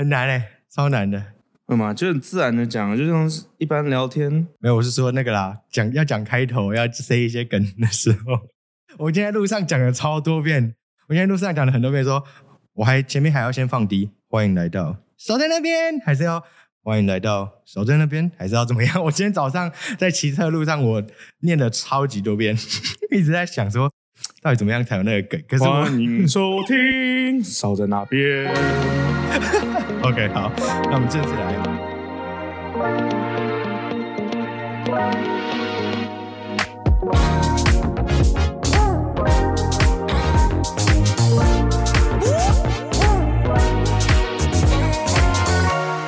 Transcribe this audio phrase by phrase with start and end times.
[0.00, 1.22] 很难哎，超难的。
[1.66, 1.92] 会吗？
[1.92, 4.32] 就很自然的讲，就像是一般聊天。
[4.58, 8.48] 没有，我是说那个啦，讲要讲开头要塞一些梗的时候，
[8.96, 10.74] 我今天路上讲了超多遍。
[11.06, 12.24] 我今天路上讲了很多遍，说
[12.72, 16.42] 我还前面还要先放低，欢迎来到守在那边，还是要
[16.82, 19.04] 欢迎来到守在那边，还是要怎么样？
[19.04, 21.04] 我今天早上在骑车路上，我
[21.40, 22.56] 念了超级多遍，
[23.12, 23.92] 一直在想说
[24.42, 25.42] 到底怎么样才有那个梗。
[25.48, 28.50] 可是我欢迎收听 少在那边。
[30.02, 30.50] OK 好，
[30.84, 31.54] 那我们正式来。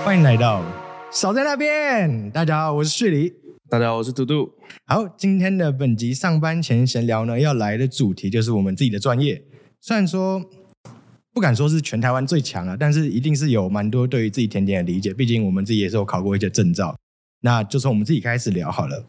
[0.04, 0.62] 欢迎来到
[1.10, 3.41] 少在那边，大家好，我是旭黎。
[3.72, 4.52] 大家好，我是嘟嘟。
[4.84, 9.42] 好，今天的本集上班前闲聊呢，要来的主题就是我们自己的专业。
[9.80, 10.44] 虽然说
[11.32, 15.14] 不敢说是全台湾最强啊，但是一定是有蛮多对于自己甜点的理解。
[15.14, 16.94] 毕竟我们自己也是有考过一些证照。
[17.40, 19.06] 那就从我们自己开始聊好了。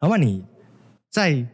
[0.00, 0.44] 老板，你
[1.10, 1.46] 在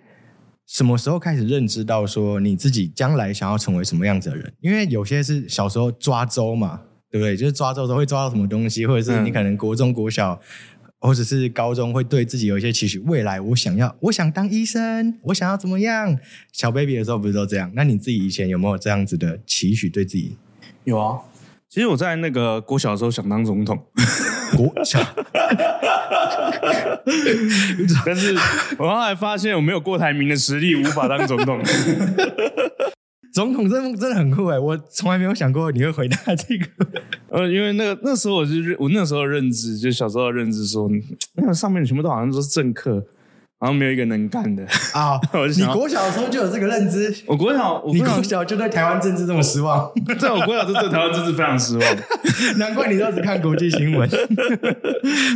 [0.67, 4.53] 什么时候开始认知到说你自己将来想要成为什么样子的人？
[4.59, 7.37] 因为有些是小时候抓周嘛，对不对？
[7.37, 10.41] 就是抓周都会抓到什么东西，或者是你可能国中、国小。
[11.01, 16.19] 或者是高中会对自己有一些期许，未来我想要，我想当医生，我想要怎么样？
[16.53, 17.73] 小 baby 的时候不是都这样？
[17.75, 20.37] 那你自己以前有没有这样子的期许对自己？
[20.85, 21.19] 有啊，
[21.71, 23.83] 其实我在那个国小的时候想当总统，
[24.55, 25.01] 国小，
[28.05, 28.35] 但是
[28.79, 31.59] 我后来发现我没有郭台铭的实力，无法当总统。
[33.33, 34.59] 总统真真的很酷哎！
[34.59, 36.67] 我从来没有想过你会回答这个。
[37.31, 40.91] 呃，因为那个那时候我就认我那时候的认知，就小时候的认知说，
[41.37, 43.07] 那个上面全部都好像都是政客，
[43.61, 44.65] 然后没有一个能干的。
[44.95, 45.21] 啊！
[45.55, 51.97] 你国小的时候就有这个认知，我国小，我你国小就对台湾政治这么失望， 在我国小就对台湾政治非常失望。
[52.57, 54.09] 难怪你都只看国际新闻。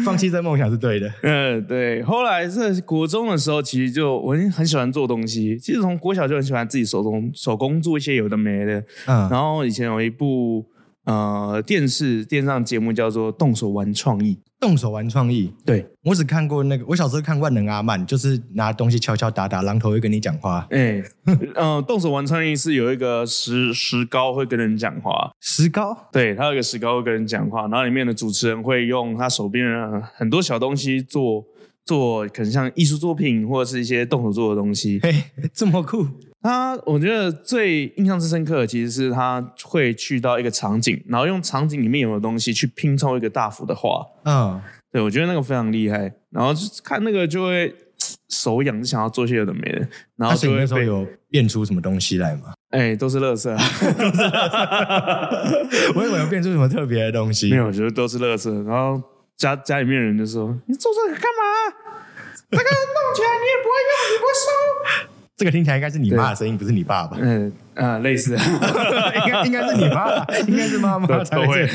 [0.04, 1.12] 放弃这梦想是对的。
[1.22, 2.02] 嗯，对。
[2.02, 5.58] 后来在国中的时候，其实就我很喜欢做东西。
[5.58, 8.82] 其实从国小就很喜欢自己手工手工做一些有的没的。
[9.06, 10.64] 嗯，然后以前有一部
[11.04, 14.38] 呃电视电上节目叫做《动手玩创意》。
[14.64, 20.66] 动手玩创意，对，我只看过那个，我小时候看万能阿曼，就是拿东西敲敲打打，榔头会跟你讲话。
[20.70, 21.02] 哎，
[21.54, 31.44] 呃，动手玩创意是有一个石石膏会跟人讲话，石膏，对，他有一个石膏会跟人讲话，然后里面的主持人会用他手边的很多小东西做
[31.84, 34.98] 做，可能像艺术作品或者是一些动手做的东西。
[35.02, 36.06] 嘿，这么酷，
[36.44, 44.04] 他我觉得最印象最深刻的其实是他会去到一个场景，然后用场景里面有的东西去拼凑一个大幅的画。
[44.26, 44.60] 嗯，
[44.92, 47.74] 对我觉得那个非常厉害，然后就看那个就会
[48.28, 52.52] 手痒，就想要做些有的没的，然后就会被那时候有变出什么东西来吗？
[52.68, 53.56] 哎都是垃圾啊，
[55.96, 57.48] 我以为有变出什么特别的东西。
[57.48, 58.52] 没有，我觉得都是垃圾。
[58.66, 59.02] 然后
[59.38, 61.72] 家家里面人就说：“你做这个干嘛？
[62.50, 64.50] 那个弄起来你也不会用，你不会收。
[65.36, 67.16] 这个听起来应该是你妈的声音，不是你爸爸”。
[67.20, 68.34] 嗯啊，类似。
[69.26, 71.68] 应该应该是你妈，应该是妈妈 才会。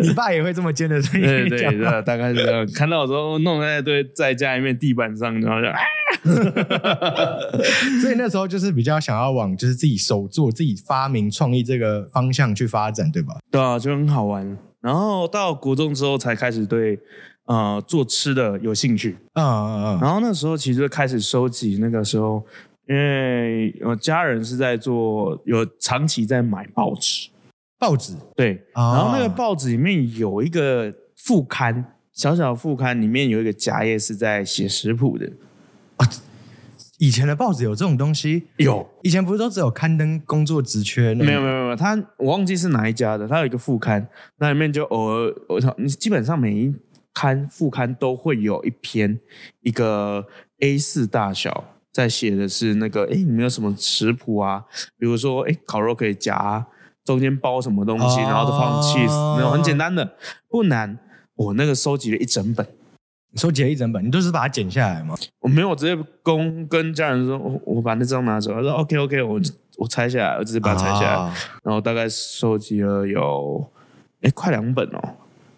[0.00, 2.66] 你爸也会这么尖的声音对对对，大概是这样。
[2.74, 5.76] 看到的时候弄在一堆在家里面地板上，然后就啊，
[8.00, 13.34] 所以那时候就是比较想要往就是自己手做、自己发明、创意这个方向去发展，对吧？
[13.50, 14.56] 对啊，就很好玩。
[14.80, 16.98] 然后到国中之后才开始对
[17.44, 19.18] 呃做吃的有兴趣。
[19.34, 22.42] 嗯嗯嗯，然后那时候其实就开始收集，那个时候
[22.86, 27.30] 因为我家人是在做，有长期在买报纸，
[27.78, 35.30] 报纸对，哦然后那个报纸里面有一个副刊，小小副刊里面有一个夹页是在写食谱的，
[36.98, 38.88] 以前的报纸有这种东西，有。
[39.02, 41.12] 以前不是都只有刊登工作职缺？
[41.14, 44.06] 没有没有没有，他我忘记是哪一家的，他有一个副刊，
[44.38, 46.72] 那里面就偶尔我操，你基本上每一
[47.12, 49.18] 刊副刊都会有一篇
[49.62, 50.24] 一个
[50.60, 54.64] A 四大小，在写的是那个哎，你们有什么食谱啊？
[54.98, 56.66] 比如说哎，烤肉可以夹
[57.04, 60.16] 中间包什么东西，哦然后都放 cheese 那种很简单的，
[60.48, 60.98] 不难。
[61.36, 62.66] 我那个收集了一整本，
[63.30, 65.14] 你收集了一整本，你都是把它剪下来吗？
[65.38, 69.40] 我没有我直接跟跟家人说，我我把那张拿走，他说 OK OK，我
[69.78, 71.14] 我拆下来，我直接把它拆下来。
[71.14, 73.70] 啊然后大概收集了有，
[74.22, 75.00] 哎，快两本哦。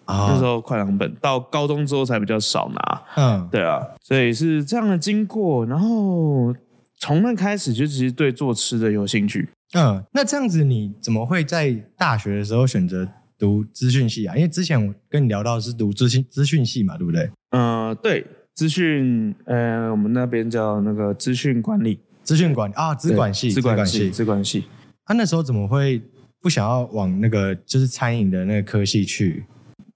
[0.06, 3.02] 啊那时候快两本，到高中之后才比较少拿。
[3.16, 5.66] 嗯，对啊，所以是这样的经过。
[5.66, 6.54] 然后
[6.98, 9.48] 从那开始就其实对做吃的有兴趣。
[9.74, 13.06] 嗯，那这样子你怎么会在大学的时候选择
[13.38, 14.34] 读资讯系啊？
[14.36, 17.28] 因为之前我跟你聊到是读资讯资讯系嘛，对不对？
[17.50, 18.24] 呃，对，
[18.54, 24.10] 资讯，呃，我们那边叫那个资讯管理，资讯管啊，资管系，资管系，系。
[24.10, 24.64] 资管系。
[25.04, 26.00] 他那时候怎么会
[26.40, 29.44] 不想要往那个就是餐饮的那个科系去。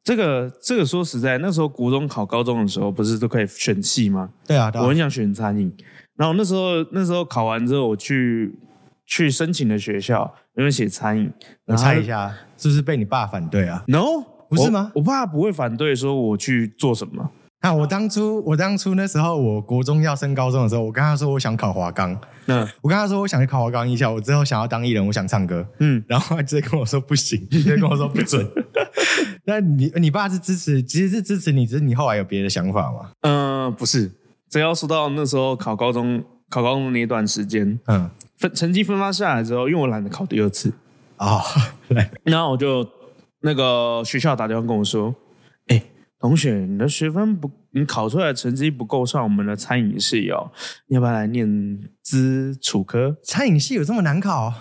[0.02, 4.30] 这个这个说实在，那时候国中考高中的时候，不是都可以选系吗？
[4.46, 5.72] 对啊，对啊我很想选餐饮，
[6.16, 8.58] 然后那时候那时候考完之后，我去
[9.06, 11.30] 去申请的学校，因为写餐饮，
[11.66, 17.30] 我猜一下，是不是被你爸反对啊？，no，不是吗我我爸不会反对说我去做什么，
[17.60, 22.66] 啊，我当初我当初那时候，我国中要升高中的时候，我跟他说我想考华冈，嗯。
[22.80, 28.50] 我跟他说我想去考华冈艺校，我之后想要当艺人，我想唱歌，嗯，然后他直接跟我说不行， 直接跟我说不准。
[29.44, 33.10] 那你你爸是支持，其实是支持你，只是你后来有别的想法吗？
[33.20, 34.10] 呃，不是，
[34.48, 38.08] 只要说到那时候考高中考高中那一段时间，嗯，
[38.38, 40.72] 分成绩分发下来之后，因为我懒得考第二次，
[41.18, 41.42] 哦，
[41.88, 42.88] 来，然后我就
[43.42, 45.14] 那个学校打电话跟我说：“哎、
[46.20, 50.52] 同学，你的学分不，你考出来的成绩不够上我们的餐饮系哦，
[50.88, 53.16] 你要不要来念资楚科？
[53.22, 54.48] 餐饮系有这么难考？
[54.48, 54.54] 哦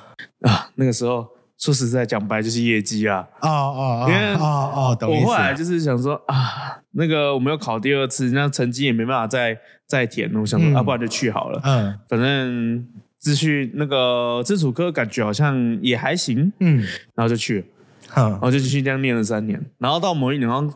[0.49, 1.27] 啊？”那个时候
[1.57, 3.27] 说实在讲白就是业绩啊。
[3.41, 10.75] 哦哦因为哦哦，懂我后来就是想说啊，那个我们要考第二次，那成绩也没办法再再填，我想说、嗯。
[10.75, 11.99] 啊，不然就去好了，嗯。
[12.07, 16.77] 反正资讯那个资楚科感觉好像也还行，嗯。
[17.15, 17.65] 然后就去了。
[18.11, 20.73] 哼然后就继续这样念了三年，然后到某一年，好像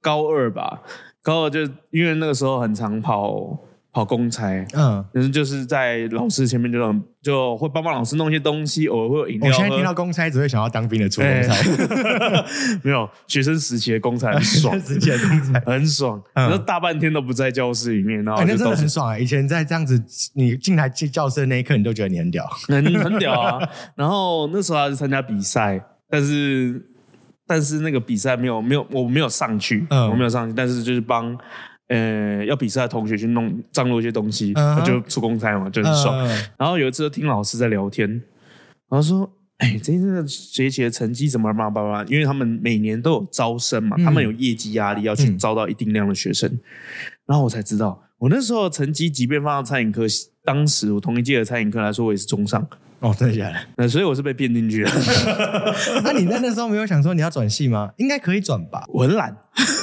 [0.00, 0.82] 高二吧，
[1.22, 1.60] 高二就
[1.90, 3.58] 因为那个时候很常跑
[3.92, 9.48] 跑公差，嗯，就是就是在老师前面就就会帮帮老师弄一些东西，偶尔会有饮料。
[9.48, 12.44] 我现在听到公差只会想要当兵的出公差，哎
[12.84, 15.60] 没有学生时期的公差很 爽，直接公差。
[15.66, 19.18] 很爽，嗯然后大半天都不在教室里面，然后哎，那真的很爽啊！
[19.18, 20.00] 以前在这样子，
[20.34, 22.46] 你进来进教室的那一刻，你都觉得你很屌。
[22.68, 23.68] 很很屌啊。
[23.96, 26.80] 然后那时候还是参加比赛，但是
[27.50, 31.36] 但是那个比赛没有没有我没有上去，嗯我没有上去，但是就是帮
[31.88, 36.16] 呃要比赛的同学去弄张罗一些东西，嗯就出公差嘛，就很爽。
[36.24, 38.08] 嗯然后有一次听老师在聊天，
[38.88, 39.28] 然后说。
[39.60, 42.02] 哎，这个学期的成绩怎么叭叭叭？
[42.04, 46.50] 因为他们每年都有招生嘛，嗯他们有业绩压力，要去嗯招到一定量的学生。
[47.26, 50.06] 然后我才知道，我那时候成绩即便放到餐饮科，
[50.46, 52.66] 当时我同一届的餐饮科来说，我也是中上。
[53.00, 53.56] 哦，真的假的？
[53.76, 54.90] 那所以我是被骗进去了。
[56.04, 57.90] 那 你在那时候没有想说你要转系吗？
[57.96, 58.84] 应该可以转吧？
[58.88, 59.30] 我很懒，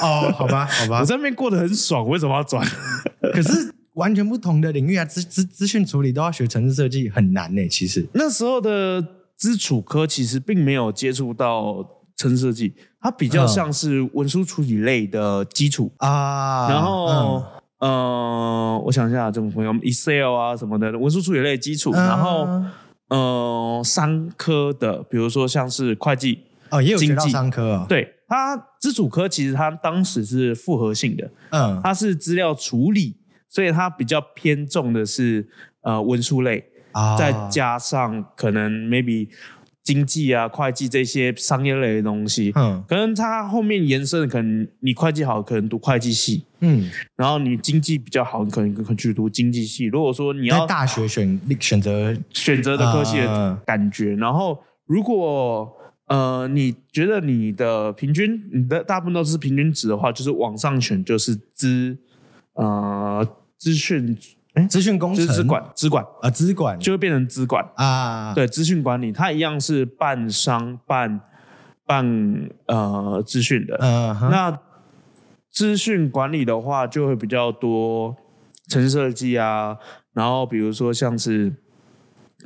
[0.01, 1.05] 哦，好吧，好吧 我。
[1.05, 2.65] 在那边过得很爽，为什么要转？
[3.33, 9.03] 可是完全不同的领域啊，资资资讯处理都要学城市设计，很难呢、其实，那时候的
[9.35, 11.83] 基础科其实并没有接触到
[12.15, 15.91] 城市设计，它比较像是文书处理类的基础。
[15.97, 17.43] 啊，然后，嗯
[17.79, 22.69] 呃，我想一下，怎么朋友 Excel 啊什么的文书处理类基础，然后嗯
[23.09, 27.31] 呃，商科的，比如说像是会计，哦，也有学到经济。
[27.31, 31.79] 商科哦，对它基础科其实它当时是复合性的，嗯。
[31.81, 33.15] 它是资料处理，
[33.47, 35.47] 所以它比较偏重的是
[35.81, 37.15] 呃文书类，啊。
[37.15, 39.29] 再加上可能 maybe
[39.87, 42.51] 经济啊、会计这些商业类的东西。
[42.55, 49.85] 嗯可能它后面延伸的，可能你会计好，可能读会计系；嗯，然后你经济比较好，你可能可能去读经济系。
[49.85, 53.15] 如果说你要在大学选选择选择的科系
[53.65, 55.71] 感觉，然后如果
[56.07, 61.97] 呃你觉得你的平均，你的大部分都是平均值的话，就是往上选就是资
[62.55, 63.25] 呃
[63.57, 64.36] 资讯哎
[64.67, 66.05] 资讯工程、资资管资管。
[66.21, 66.79] 啊，资管。
[66.79, 67.65] 就会变成资管。
[67.75, 71.19] 啊，，对，资讯管理它一样是半商半
[71.85, 73.77] 半呃资讯的。
[73.81, 74.57] 嗯哼，那
[75.51, 78.15] 资讯管理的话，就会比较多
[78.69, 79.77] 城市设计啊，
[80.13, 81.53] 然后比如说像是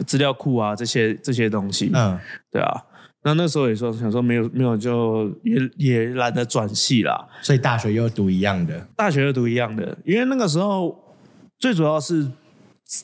[0.07, 2.19] 资料库啊这些这些东西，嗯。
[2.51, 2.85] 对啊。
[3.23, 10.89] 那那时候也说想说没有没有就也也懒得转系啦，所以大学又读一样的，大学又读一样的，因为那个时候
[11.61, 12.27] 最主要是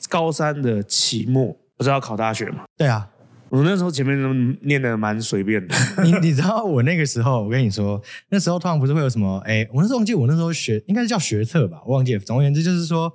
[0.08, 3.08] 高三的期末不是要考大学嘛，对啊，
[3.50, 4.34] 我那时候前面都
[4.66, 9.38] 念的蛮随便的， 你你知道我那个时候，我跟你说，那时候通常不是会有什么？
[9.46, 12.20] 哎，我那时候忘记我那时候学应该是叫学测吧，我忘记了。
[12.20, 13.10] 总而言之，就是说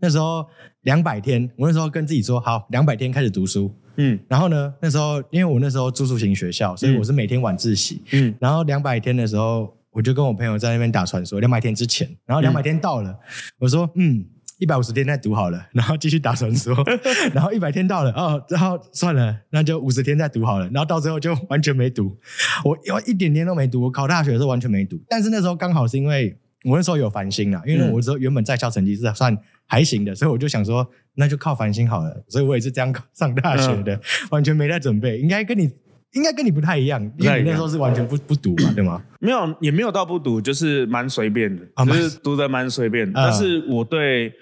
[0.00, 0.44] 那时候
[0.82, 3.72] 两百天，我那时候跟自己说，好，两百天开始读书。
[4.00, 8.02] 嗯然后呢，那时候因为我那时候住宿型学校，所以我是每天晚自习。
[8.10, 11.38] 嗯然后两百天的时候，我就跟我朋友在那边打传说。
[11.38, 13.16] 两百天之前，然后两百天到了，
[13.60, 14.26] 我说嗯。
[14.58, 16.74] 一百五十天再读好了，然后继续打传说，
[17.32, 22.16] 然后一百天到了哦，然后算了，那就五十天再读好了，然后到最后就完全没读，
[22.64, 27.92] 我我一点点都没读，我考大学的时候完全没读，但是那时候刚好是因为我那时候有繁星啊，因为嗯。
[27.92, 29.36] 我那时候原本在校成绩是算
[29.66, 34.00] 还行的，所以我就想说那就靠繁星好了，所以我也是这样考上大学的，
[34.30, 35.70] 完全没在准备，应该跟你
[36.12, 39.02] 应该跟你不太一样，因为你那时候是完全不不读嘛，对吗？
[39.20, 43.20] 没有，也没有到不读，就是蛮随便的，啊蛮就是读的蛮随便的。
[43.20, 44.32] 啊但是我对，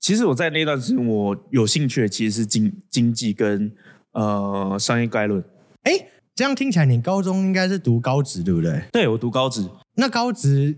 [0.00, 3.70] 其实我在那段时间我有兴趣的其实是经经济跟
[4.12, 5.42] 呃商业概论。
[5.84, 5.92] 哎，
[6.34, 8.82] 这样听起来你高中应该是读高职对不对？
[8.92, 10.76] 对我读高职，那高职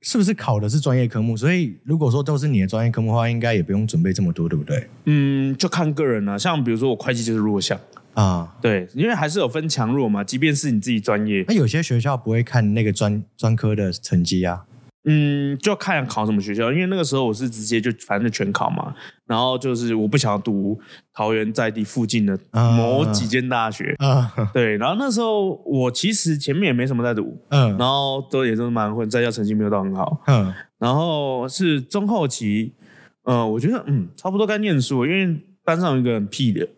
[0.00, 1.36] 是不是考的是专业科目？
[1.36, 4.88] 所以如果说都是你的专业科目的话，应该也不用准备这么多，对不对？
[5.04, 7.78] 嗯，就看个人了、像比如说我会计就是弱项，
[8.18, 14.64] 啊，对，因为还是有分强弱嘛，即便是你自己专业，那有些学校不会看那个专专科的成绩啊。
[15.04, 18.92] 嗯，就看考什么学校，因为那个时候我是直接就反正就全考嘛，
[19.24, 20.78] 然后就是我不想要读
[21.14, 22.72] 桃园在地附近的啊。
[22.72, 27.70] 某几间大学，啊，对，然后那时候我其实前面也没什么在读，嗯。
[27.78, 30.52] 然后都也是蛮混，在校成绩没有到很好，嗯。
[30.78, 32.74] 然后是中后期，
[33.22, 36.68] 呃，我觉得嗯差不多该念书了，因为班上有一个很屁的，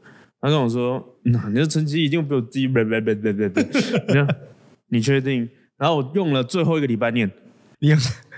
[0.41, 3.63] 他跟我说，嗯，你的成绩一定比我低，别别别别别别，
[4.09, 4.37] 你看
[4.89, 5.49] 你确定？
[5.79, 7.31] 然后我用了最后一个礼拜念。
[7.81, 7.95] 你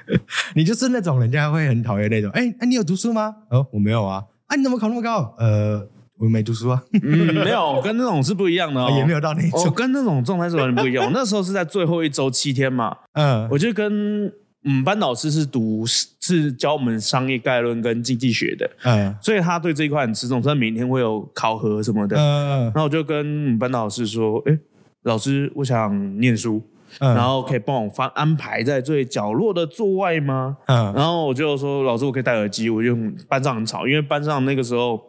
[0.54, 2.30] 你就是那种人家会很讨厌那种。
[2.32, 3.34] 哎、哎，你有读书吗？
[3.50, 4.22] 哦，我没有啊。
[4.46, 5.34] 啊，你怎么考那么高？
[5.38, 5.84] 呃，
[6.18, 9.72] 我没读书啊，嗯，没有，跟那种是不一样的哦，也没有到那我、种。
[9.74, 11.04] 跟那种状态是完全不一样。
[11.04, 14.32] 我那时候是在最后一周七天嘛，嗯我就跟
[14.64, 22.16] 嗯班导师是读是教我们商业概论跟经济学的，嗯所以他对这一块很吃重，所以每天会有考核什么的。
[22.16, 24.56] 嗯然后我就跟我们班导师说：“哎，
[25.02, 26.62] 老师，我想念书，
[27.00, 32.96] 嗯，然后可以帮我翻安排在最角落的座位吗？”嗯然后我就说：“老师，我可以戴耳机。”我就
[33.28, 35.02] 班上很吵，因为班上那个时候，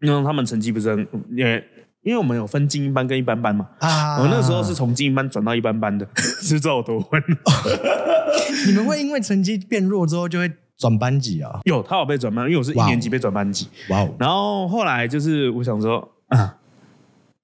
[0.00, 1.62] 因为他们成绩不是很，因为
[2.02, 3.68] 因为我们有分精英班跟一般班嘛。
[3.78, 7.22] 啊，我那时候是从精英班转到一般班的， 是知道我多混。
[8.66, 11.60] 你们会因为成绩变弱之后就会转班级啊？
[11.64, 13.68] 有他有被转班，因为我是一年级被转班级。
[13.90, 16.56] 哇哦，然后后来就是我想说，啊，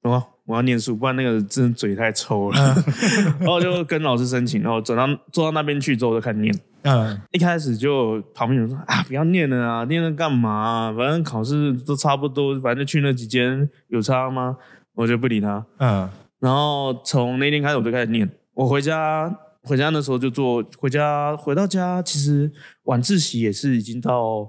[0.02, 2.74] 我我要念书，不然那个真的嘴太臭了。
[3.38, 6.58] 然后就跟老师申请，然后转到坐到那边去之后就开始念。
[6.82, 14.56] 嗯一开始就旁边有人说啊，不要念了啊，念了干嘛啊、反正考试都差不多，反正去那几间有差吗？
[14.94, 15.62] 我就不理他。
[15.80, 16.08] 嗯
[16.40, 18.26] 然后从那天开始我就开始念。
[18.54, 19.30] 我回家
[19.64, 22.50] 回家那时候就做，回家回到家其实
[22.84, 24.48] 晚自习也是已经到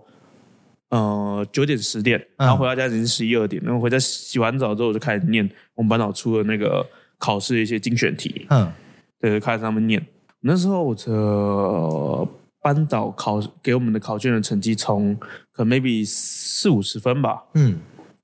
[0.90, 6.86] 呃九点十点，嗯然后回到家已经十一二点，然后回家洗完澡之后我就开始念我们班导出的那个
[7.18, 8.72] 考试的一些精选题，嗯
[9.20, 10.06] 对，就开始他们念。
[10.42, 12.32] 那时候我的
[12.62, 15.16] 班导考给我们的考卷的成绩从
[15.52, 17.78] 可能 maybe 四五十分吧，嗯，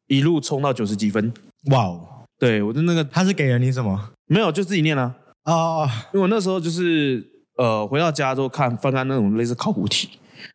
[0.07, 1.34] 一路冲到九十几分。
[1.72, 2.07] 哇哦，
[2.39, 4.12] 对我的那个他是给了你什么？
[4.27, 7.25] 没有就自己念啊，哦，因为我那时候就是
[7.57, 10.10] 呃回到家之后看翻看那种类似考古题，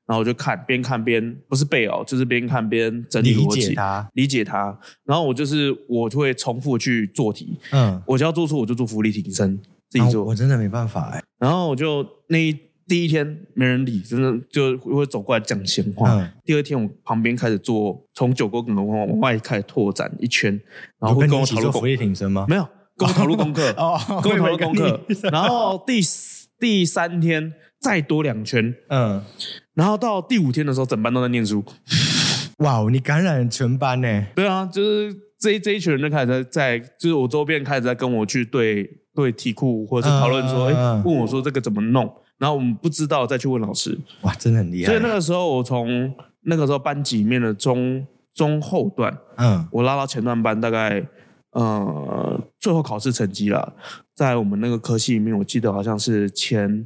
[0.07, 4.79] 然后我就看边看边不是背哦，就是边看边整理理逻辑，解他，理解它。
[5.05, 10.23] 然后我就是我就会重复去做题，嗯，我只要做错我就做浮力挺身，自己做。
[10.23, 12.57] 啊我真的没办法哎，然后我就那一
[12.87, 16.13] 第一天没人理，真的就会走过来讲闲话。
[16.15, 20.61] 嗯第二天我旁边开始做，从九沟梗往往外开始拓展一圈，
[20.99, 22.45] 然后跟我讨论功跟你一起做浮力挺身吗？
[22.49, 22.67] 没有
[22.97, 25.01] 跟我讨论功课， 哦，跟我讨论功课。
[25.31, 26.01] 然后第
[26.59, 29.23] 第三天再多两圈，嗯，
[29.81, 31.65] 然后到第五天的时候，整班都在念书。
[32.59, 34.27] 哇哦，你感染全班呢？
[34.35, 38.85] 对啊，就是这一这一群人就开始在在，就是我周边开始在跟我去对
[39.15, 43.99] 对题库或者是讨论说，哎、问我说这个怎么弄，然后我们不知道再去问老师。
[44.21, 44.91] 哇，真的很厉害。
[44.91, 51.03] 所以那个时候我从那个时候班级里面的中中后段，嗯我拉到前段班，大概
[51.53, 53.73] 呃最后考试成绩了，
[54.15, 56.85] 在我们那个科系里面，我记得好像是前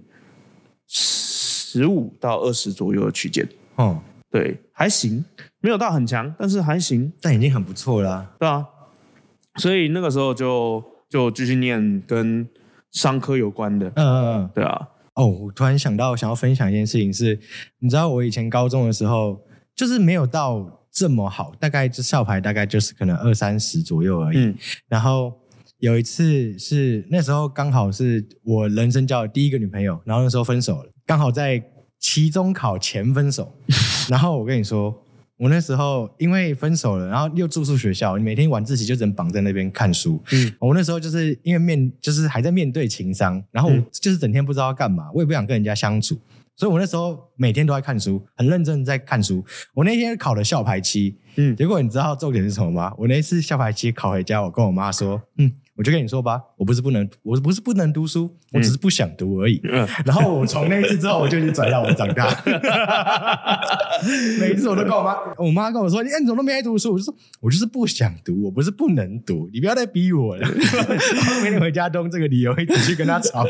[1.74, 4.00] 十五到二十左右的区间，哦，
[4.30, 5.24] 对，还行，
[5.58, 8.30] 没有到很强，但是还行，但已经很不错了。
[8.38, 8.64] 对啊，
[9.56, 12.48] 所以那个时候就就继续念跟
[12.92, 14.50] 商科有关的，嗯嗯嗯。
[14.54, 17.40] 对啊，哦，我突然想到，想要分享一件事情是，
[17.80, 19.40] 你知道我以前高中的时候，
[19.74, 24.38] 就是没有到这么好，大概就校牌大概就是可能二三十左右而已。
[24.38, 24.54] 嗯
[24.88, 25.32] 然后
[25.78, 31.62] 有一次是那时候刚好是我人生交的第一个女朋友，然后那时候分手了，刚好在
[31.98, 33.54] 期中考前分手。
[34.08, 34.94] 然后我跟你说，
[35.38, 40.22] 我那时候因为分手了，然后又住宿学校，你每天晚自习就只能绑在那边看书。
[40.32, 46.18] 嗯我那时候就是因为面就是还在面对情伤，然后我嗯就是整天不知道要干嘛，我也不想跟人家相处，
[46.56, 49.44] 所以我那时候每天都在看书，很认真地在看书。
[49.74, 52.92] 我那天考了校排期，嗯，结果你知道重点是什么吗？
[52.98, 59.60] 我那次校排期考回家，我跟我妈说，嗯，我就跟你说吧，我不是不能，我不是不能读书，我只是不想读而已。
[59.64, 62.30] 嗯 然后我从那一次之后，我就已经转到我长大。
[64.40, 70.46] 每一次我都跟我妈，我妈跟我说：“你、哎你怎么都没爱读书？”我就说：“我就是不想读，我不是不能读，你不要再逼我了。
[70.46, 73.44] ”然后每天回家都用这个理由一直去跟她吵，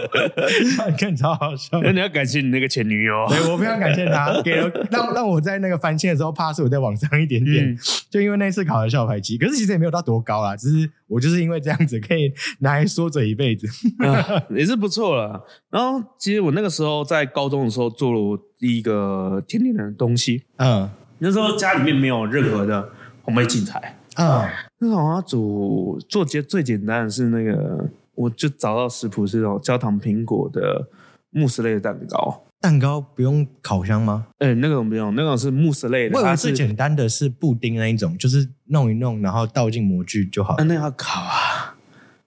[0.88, 1.81] 你看超好笑。
[1.83, 7.71] 那你要感谢你那个前女友，对，我非常感谢他，给了让让我在那个翻线的时候，怕是我在往上一点点。
[7.71, 7.78] 嗯
[8.14, 13.66] 就因为那次考了校排期，可是其实也没有到多高啦，只是我就是因为这样子可可 以拿来说嘴一辈子。
[13.99, 15.44] 啊也是不错了。
[15.71, 22.90] 然后其实我那个时候在高中的时候做了我第一个甜点的东西，嗯那时候家里面没有任何的
[23.25, 30.88] 烘焙器材，嗯那时候我要煮做简最简单的是那个，我就找到食谱是那种焦糖苹果的
[31.30, 32.42] 慕斯类的蛋糕。
[32.61, 34.26] 蛋糕不用烤箱吗？
[34.38, 40.64] 哎、那个不用，那个是慕斯类的，它是我以为最简单的是布丁那一种，就是弄一弄，然后倒进模具就好了，。
[40.64, 41.54] 那要烤啊，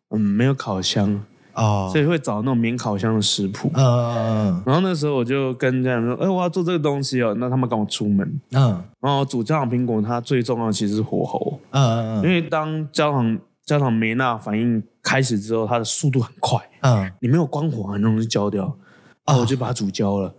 [0.10, 1.24] 嗯，没有烤箱，
[1.54, 3.70] 哦所，以会找那种免烤箱的食谱。
[3.74, 8.40] 嗯嗯然后那时候我就跟家人说，哎、我要做这个东西哦，那他们赶我出门。
[8.52, 18.78] 嗯然后煮焦糖苹果，它最重要的其实是火候，嗯嗯因为当焦糖焦糖梅纳反应开始之后，它的速度很快，嗯，你没有关火很容易焦掉，
[19.26, 20.34] 啊，我就把它煮焦了。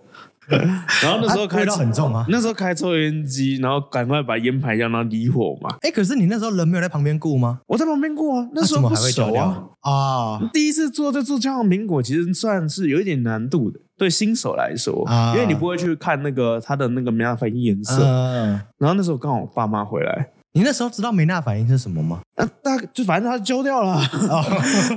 [1.03, 2.25] 然后那时候开啊味道很重啊？
[2.29, 5.77] 那时候开抽烟机，然后赶快把烟排掉，然后离火嘛。
[5.81, 7.61] 哎，可是你那时候人没有在旁边顾吗？
[7.67, 9.31] 我在旁边过啊，那时候不熟啊。
[9.31, 10.41] 掉啊？
[10.53, 18.03] 第一次做就做焦糖苹果，其实算是有一点难度的，对新手来说，啊因为你不会去看那个它的那个梅纳反应颜色。
[18.05, 20.29] 嗯，然后那时候刚好我爸妈回来，
[20.59, 22.19] 你那时候知道梅娜反应是什么吗？
[22.35, 23.95] 啊，大概就反正他焦掉了，
[24.29, 24.45] 哦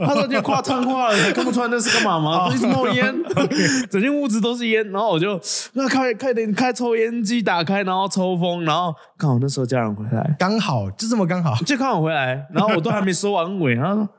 [0.07, 2.49] 它都已经跨了，你看不出来那是干嘛吗？
[2.49, 3.13] 都一直冒烟，
[3.91, 4.83] 整间屋子都是烟。
[4.91, 5.39] 然后我就
[5.73, 14.09] 那开开点开抽烟机打开，然后抽风，然后刚好那时候家人回来，刚好就这么刚好，就刚好回来，然后我都还没收完尾，然后说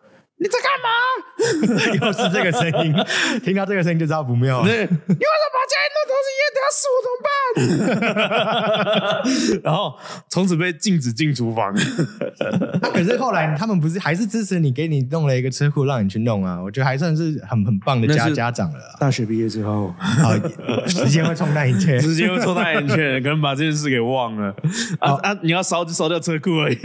[0.42, 0.88] 你在干嘛？
[2.06, 2.92] 又是这个声音，
[3.44, 4.64] 听到这个声音就知道不妙了。
[4.64, 4.96] 对，你为什么
[5.54, 6.42] 把家里弄都是烟？
[6.54, 7.26] 等下死我怎么办？
[9.62, 9.94] 然后
[10.28, 11.72] 从此被禁止进厨房。
[11.72, 11.76] 啊
[12.92, 16.60] 可是后来他们不是还是支持你，给你弄了一个车库让你去弄啊？
[16.62, 18.96] 我觉得还算是很很棒的家家长了啊。
[19.00, 20.32] 大学毕业之后，好，
[20.86, 21.98] 时间会冲淡一切。
[22.00, 24.54] 时间会冲淡一切，可能把这件事给忘了。
[25.00, 25.36] 啊啊！
[25.42, 26.76] 你要烧就烧掉车库而已，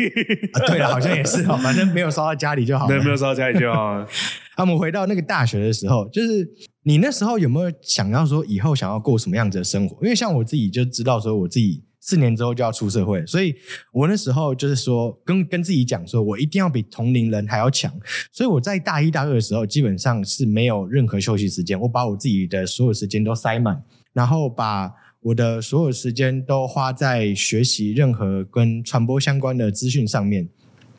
[0.54, 3.04] 啊对了，好像也是哦，反正没有烧到家里就好对，了。
[3.04, 4.04] 没有烧到家里就好了。
[4.56, 6.48] 啊， 我们回到那个大学的时候，就是
[6.84, 9.98] 你那时候有没有想要说以后想要过什么样子的生活？
[10.04, 13.56] 因为像我自己就知道说我自己四年之后就要出社会，所以
[13.92, 17.92] 我那时候就是说跟跟自己讲说，我一定要比同龄人还要强。
[18.32, 23.84] 所以我在大一大二的时候，基本上是没有任何休息时间，我把我自己的所有时间都塞满，
[24.14, 24.92] 然后把。
[25.20, 30.48] 我的所有时间都花在学习任何跟传播相关的资讯上面，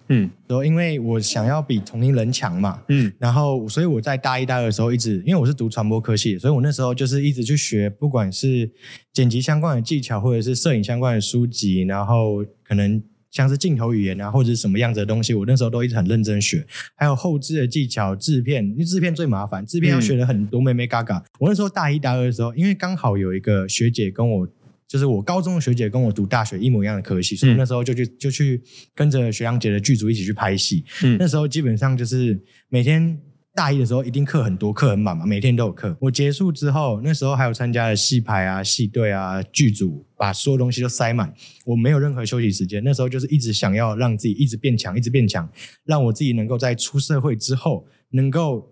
[0.08, 8.70] 嗯然后因为我想要比同龄人强嘛，嗯然后，所以我在大一、大二的时候一直，因为我是读传播科系，所以我那时候就是一直去学，不管是
[9.12, 16.66] 剪辑相关的技巧，或者是摄影相关的书籍，然后可能像是镜头语言啊，或者是什么样子的东西，我那时候都一直很认真学。
[16.96, 21.22] 还有后置的技巧、制片，因为制片最麻烦，制片要学的很多妹妹嘎嘎。
[21.38, 24.48] 我那时候大一、大二的时候，因为刚好有一个学姐跟我。
[24.88, 28.60] 就是我高中的学姐跟我读大学一模一样的科系，所以那时候就去就去
[28.94, 30.82] 跟着学长姐的剧组一起去拍戏。
[31.02, 33.20] 嗯那时候基本上就是每天
[33.54, 35.96] 大一的时候一定课很多，课很满嘛，每天都有课。
[36.00, 41.34] 我结束之后，那时候还有参加了戏排啊、戏队啊、剧组，把所有东西都塞满。
[41.66, 45.46] 我没有任何休息时间，那时候就是一直想要让自己一直变强，一直变强，
[45.84, 48.64] 让我自己能够在出社会之后能够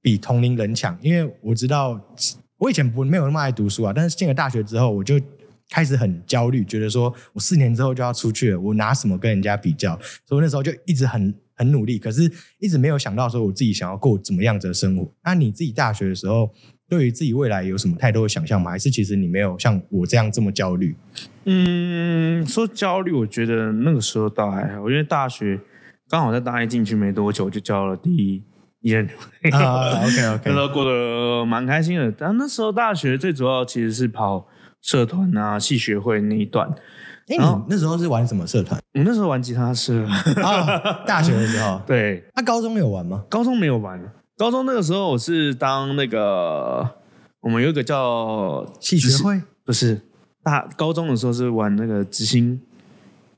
[0.00, 0.98] 比同龄人强。
[1.00, 2.00] 因为我知道
[2.62, 5.20] 我以前不没有那么爱读书啊，但是进了大学之后，我就
[5.68, 9.98] 开始很焦虑，觉得说我四年之后就要出去了，我拿什么跟人家比较？
[10.24, 15.12] 所以那时候就一直很很努力，可是一直没有想到说我自己想要过怎么样子的生活。
[15.24, 16.48] 那你自己大学的时候，
[16.88, 18.70] 对于自己未来有什么太多的想象吗？
[18.70, 20.94] 还是其实你没有像我这样这么焦虑？
[21.46, 25.58] 嗯，说焦虑，我觉得那个时候倒还好，因为大学
[26.08, 28.40] 刚好在大一进去没多久就交了第一
[28.90, 32.10] 任女朋友啊，OK 那时 OK，候过得蛮开心的。
[32.12, 34.46] 但那时候大学最主要其实是跑
[34.80, 36.68] 社团啊、系学会那一段。
[37.28, 40.04] 哎，你那时候是玩什么社团我那时候玩吉他社，
[40.42, 41.04] 啊？
[41.06, 43.24] 大学的时候， 对，那、高中有玩吗？
[43.30, 44.02] 高中没有玩。
[44.36, 46.96] 高中那个时候我是当那个，
[47.42, 50.00] 我们有一个叫系学会不是
[50.42, 52.60] 大高中的时候是玩那个执行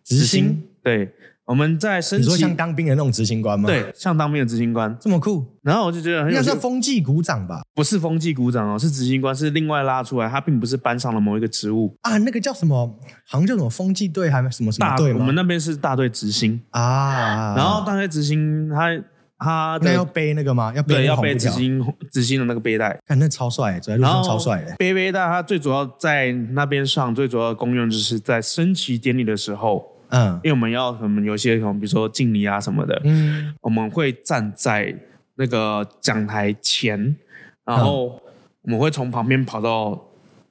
[0.03, 1.13] 执行，对，
[1.47, 7.63] 我们在升旗你说像当兵的那种执行官吗？，对像当兵的执行官，这么酷，然后我就觉得很应该有趣是风纪股长吧？
[7.75, 11.95] 不是风纪股长哦，是执行官，是另外拉出来，他并不是班上的某一个职务。
[12.03, 12.99] 啊，那个叫什么？
[13.27, 15.19] 好像叫什么风纪队，还是什么什么大队吗？
[15.21, 18.99] 我们那边是大队执行，啊，然后大队执行他
[19.37, 20.73] 他那要背那个吗？
[20.75, 24.75] 要背对要背执行执行的那个背带，看那超帅，走在路上超帅的。
[24.79, 30.41] 背背带，他最主要在那边上最主要的功用就是在升旗典礼的时候，嗯。
[30.45, 33.55] 因为我们要什么有些什么，比如说敬礼啊什么的，嗯。
[33.61, 34.95] 我们会站在
[35.37, 37.17] 那个讲台前，
[37.65, 38.21] 然后
[38.63, 40.01] 我们会从旁边跑到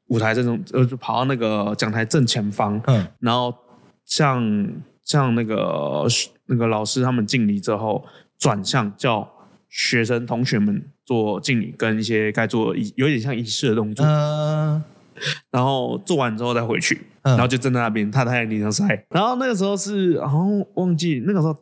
[0.07, 3.07] 舞台正中，呃，就跑到那个讲台正前方，嗯。
[3.19, 3.53] 然后
[4.05, 4.69] 像
[5.03, 6.05] 像那个
[6.47, 8.05] 那个老师他们敬礼之后，
[8.37, 9.27] 转向叫
[9.69, 14.83] 学生同学们做敬礼跟一些该做仪有点像仪式的动作，嗯
[15.51, 17.33] 然后做完之后再回去，嗯。
[17.33, 19.05] 然后就站在那边，他太阳地上晒。
[19.09, 21.55] 然后那个时候是，好像忘记那个时候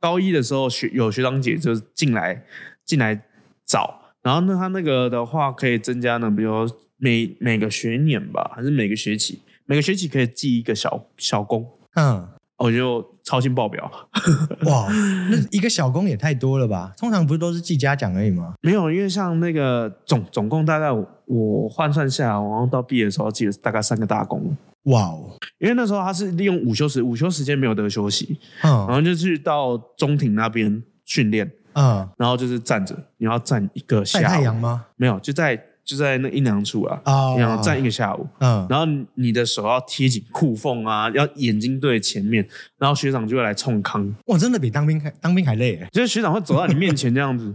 [0.00, 2.44] 高一的时候学有学长姐就是进来
[2.84, 3.20] 进来
[3.66, 13.90] 找，然后那他那个的话可以增加呢，比如每每个学年吧，还是每个学期，每个学期可以记一个小小功，嗯，我就超新报表。
[14.66, 14.88] 哇，
[15.30, 16.92] 那一个小工也太多了吧？
[16.98, 18.54] 通常不是都是记嘉奖而已吗？
[18.60, 24.56] 没有，因为像那个总总共大概我我换算下来，我到毕业的时候记得大概三个大工。
[24.84, 34.86] 哇哦，因为那时候他是利用午休时，午休时间没有得休息，嗯然嗯后就去到中庭那边训练，嗯，然后就是站着，你要站一个下午，晒太阳吗？
[34.96, 42.46] 没有，就在就在那阴凉处啊，哦然后站一个下午，嗯，然后你的手要贴紧裤缝啊，要眼睛对前面，
[42.76, 45.88] 然后学长就会来冲康，哇，真的比当兵还当兵还累耶。
[45.90, 47.54] 就是学长会走到你面前这样子。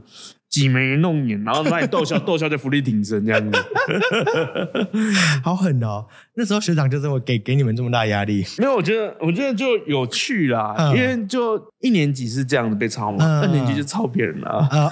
[0.53, 3.57] 挤眉弄眼，然后把你逗笑， 逗笑就浮力挺身这样子。
[5.43, 6.05] 好狠哦！
[6.35, 14.49] 那时候学长就这么给给你们这么大压力，没有，我觉得，我觉得就有趣啦，嗯因为就一年级是这样子被抄嘛，嗯二年级就抄别人了。
[14.69, 14.87] 啊！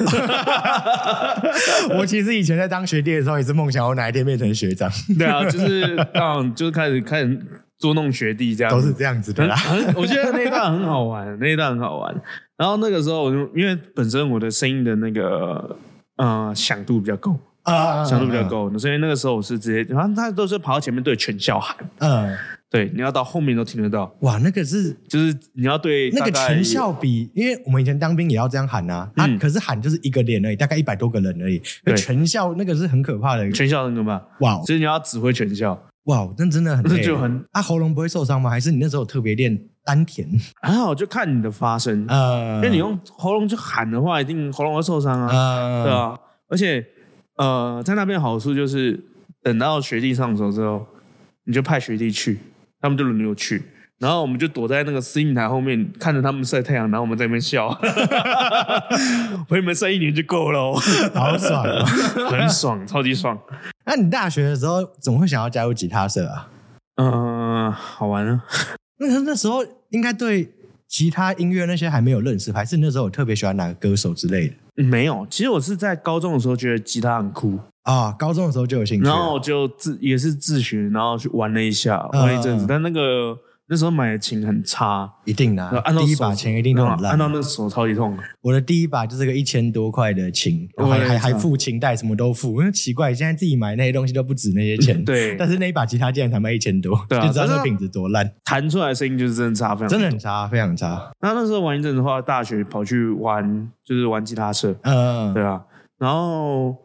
[1.95, 7.39] 我其实以前在当学弟的时候，也是梦想我哪一天变成学长，对啊，就是嗯，就是开始开始
[7.82, 9.58] 捉弄学弟这样，都是这样子的啦。
[9.98, 12.15] 我觉得那一段很好玩，那一段很好玩。
[12.56, 15.76] 然后那个时候，我就因为本身我的声音的那个
[16.17, 18.44] 呃响度比较够，啊响度比较。
[18.48, 22.38] 够，所以那个时候我是直接，然后他都是跑到前面对全校喊，嗯，
[22.70, 29.39] 对，你要到后面都听得到，哇，那个是就是你要对那个全校比，因为我们以前当兵也要这样喊啊，啊，嗯。
[29.39, 31.60] 可是喊就是一个连而已，大概一百多个人而已。
[31.84, 31.96] 对。
[31.96, 34.62] 全校那个是很可怕的，全校那个嘛，哇。
[34.65, 36.97] 所以你要指挥全校，哇，那真的很累。
[36.97, 38.49] 那就很啊，喉咙不会受伤吗？
[38.49, 40.27] 还是你那时候特别练丹田？
[40.61, 46.83] 还好就看你的发声，呃，因为你用喉咙去喊的话，一定喉咙会受伤啊，呃，对啊，而且
[47.37, 48.99] 呃，在那边好处就是，
[49.43, 50.85] 等到学弟上手之后，
[51.43, 52.39] 你就派学弟去，
[52.79, 53.63] 他们就轮流去，
[54.01, 57.69] 然后我们就躲在那个司令台后面，看着他们晒太阳，然后我们在那边笑，
[59.47, 60.73] 陪你们晒一年就够了哦，
[61.13, 61.85] 好爽哦。
[62.27, 63.37] 很爽，超级爽。
[63.85, 66.49] 那你大学的时候怎么会想要加入吉他社啊？
[66.95, 68.43] 嗯、好玩啊！
[68.97, 70.51] 那那时候应该对
[70.87, 78.11] 吉他音乐那些还没有认识，还是那时候我特别喜欢哪个歌手之类的没有，其实我是在高中的时候觉得吉他很酷，啊？
[78.19, 83.37] 高中的时候就有兴趣，然后就自也是自学，然后去玩了一下，嗯玩了一阵子，但那个
[83.71, 87.12] 那时候买的琴很差，一定的啊、按到手第一把琴一定都很烂。
[87.12, 88.17] 按照那个手超级痛。
[88.41, 92.60] 我的第一把就是个一千多块的琴，然后还还还付琴带，什么都付。
[92.60, 95.01] 因为奇怪，现在自己买那些东西都不止那些钱。
[95.05, 95.38] 对。
[95.38, 101.10] 但是那一把吉他竟然才卖一千多，对啊就知道这品质多烂，弹出来的声音就是真的差非常真的很差，非常差。
[101.21, 105.34] 那那时候玩一阵子的话，大学跑去玩就是玩吉他社，嗯。
[105.34, 105.63] 对啊，
[105.97, 106.75] 然后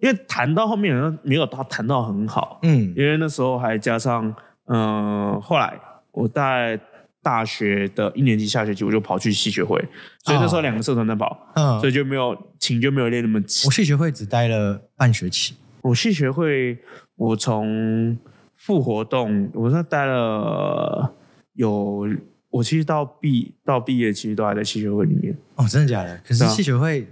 [0.00, 2.92] 因为弹到后面没有他弹到很好，嗯。
[2.94, 4.34] 因为那时候还加上
[4.66, 5.72] 嗯、呃后来
[6.16, 6.80] 我在
[7.22, 9.78] 大学的一年级下学期我就跑去戏学会，
[10.24, 13.70] 所以那时候两个社团在跑，嗯所以就没有琴就没有练那么勤我。
[13.70, 16.78] 系学会只待了半学期，我戏学会，
[17.16, 18.16] 我从
[18.56, 21.12] 副活动，我在待了
[21.52, 22.08] 有，
[22.48, 25.36] 我其实到毕到毕业，其实都还在戏学会里面。
[25.56, 26.18] 哦，真的假的？
[26.26, 27.06] 可是戏学会，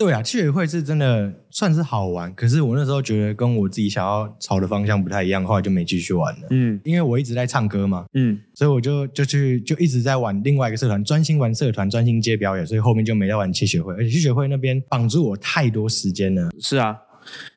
[0.00, 6.46] 对啊，戏学会是真的算是好玩，可是我那时候觉得跟我自己想要朝的方向不太一样，后来就没继续玩了。
[6.48, 16.48] 嗯因为我一直在唱歌嘛，嗯，所以我就就去就一直在玩另外一个社团，专心玩社团，专心接表演，所以后面就没在玩戏学会，而且戏学会那边绑住我太多时间了。
[16.58, 16.96] 是啊，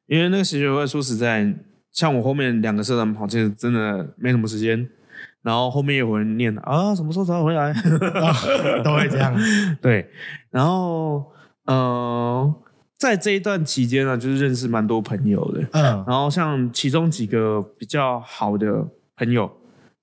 [0.07, 1.55] 因为那个戏学会说实在，
[1.93, 4.89] 像我后面两个社团跑，其实真的没什么时间。
[5.43, 7.73] 然后后面有人念啊，什么时候才回来？
[8.83, 9.33] 都会这样。
[9.81, 10.09] 对，
[10.51, 11.25] 然后
[11.65, 12.53] 呃，
[12.97, 15.61] 在这一段期间呢，就是认识蛮多朋友的。
[15.71, 19.49] 嗯然后像其中几个比较好的朋友，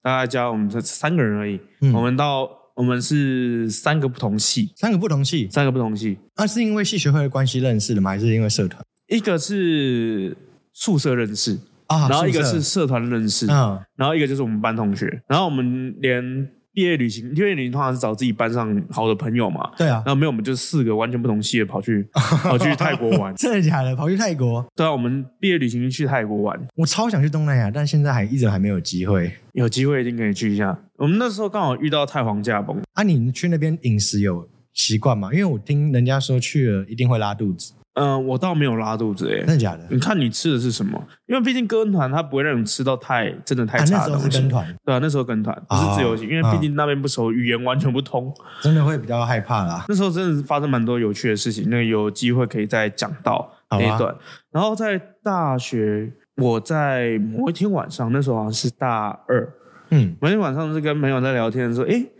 [0.03, 1.61] 大概加我们这三个人而已。
[1.81, 8.11] 嗯我们到我们是三个不同系，三个不同系，三个不同系，那、是因为系学会的关系认识的吗？
[8.11, 10.37] 还是因为社团一个是
[10.73, 12.09] 宿舍认识，啊？
[12.09, 15.23] 然后一个是社团认识，嗯然后一个就是我们班同学。
[15.27, 19.71] 然后我们连毕业旅行，毕业旅行通常是找自己班上好的朋友嘛。
[19.77, 23.35] 对啊然，后没有，我们就四个完全不同系的跑去 跑去泰国玩。
[23.35, 23.95] 真的假的？
[23.97, 29.33] 跑去泰国，对啊，我们毕业旅行去泰国玩，我超想去东南亚，但现在还一直还没有机会。
[29.53, 30.79] 有机会一定可以去一下。
[30.97, 35.31] 我们那时候刚好遇到太皇驾崩，啊，你去那边饮食有习惯吗？
[35.33, 37.73] 因为我听人家说去了一定会拉肚子。
[38.01, 39.87] 嗯、我倒没有拉肚子诶、真的假的？
[39.91, 41.03] 你看你吃的是什么？
[41.27, 44.31] 因为毕竟跟团他不会让你吃到太真的太啊，那时候差的东西。
[44.31, 48.33] 是跟团，对啊，那时候跟团不是自由行，哦因为毕竟那边不熟，语言完全不通。
[48.63, 49.85] 真的会比较害怕啦。
[49.89, 54.15] 那时候真的是发生蛮多有趣的事情，那有机会可以再讲到那一段。
[54.51, 59.53] 然后在大学，我在某一天晚上，那时候好像是大二，
[59.91, 62.11] 嗯某一天晚上是跟朋友在聊天说：“诶，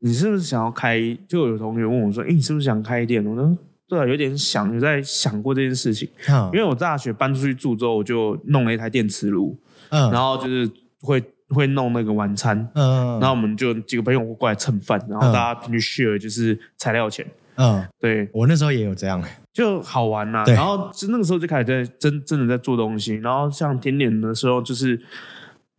[0.00, 3.56] 你是不是想要开？”就有同学问我说：“诶，你是不是想开店？”我说
[3.90, 6.08] ：“对啊，有点想，有在想过这件事情。
[6.28, 6.48] 嗯。
[6.52, 17.26] 因为我大学搬出去住之后，我就弄了一台电磁炉，嗯，然后就是会会弄那个晚餐，嗯然后我们就几个朋友过来蹭饭，然后大家平均 share 就是材料钱，
[17.56, 19.20] 嗯，对，我那时候也有这样，
[19.52, 20.54] 就好玩呐、对。
[20.54, 25.00] 然后就那个时候就开始在真真的在做东西，然后像甜点的时候就是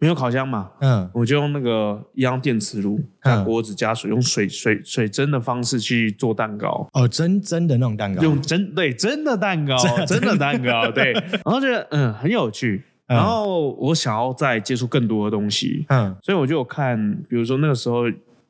[0.02, 1.10] 没有烤箱嘛，嗯。
[1.14, 6.90] 我就用那个一样电磁炉加锅子加水，用水水水蒸的方式去做蛋糕。
[6.94, 13.16] 哦，真真的那种蛋糕，用真对真的蛋糕，真真的蛋糕， 对，然后觉得嗯很有趣，嗯。
[13.16, 16.16] 然后我想要再接触更多的东西，嗯。
[16.24, 18.06] 所以我就有看，比如说那个时候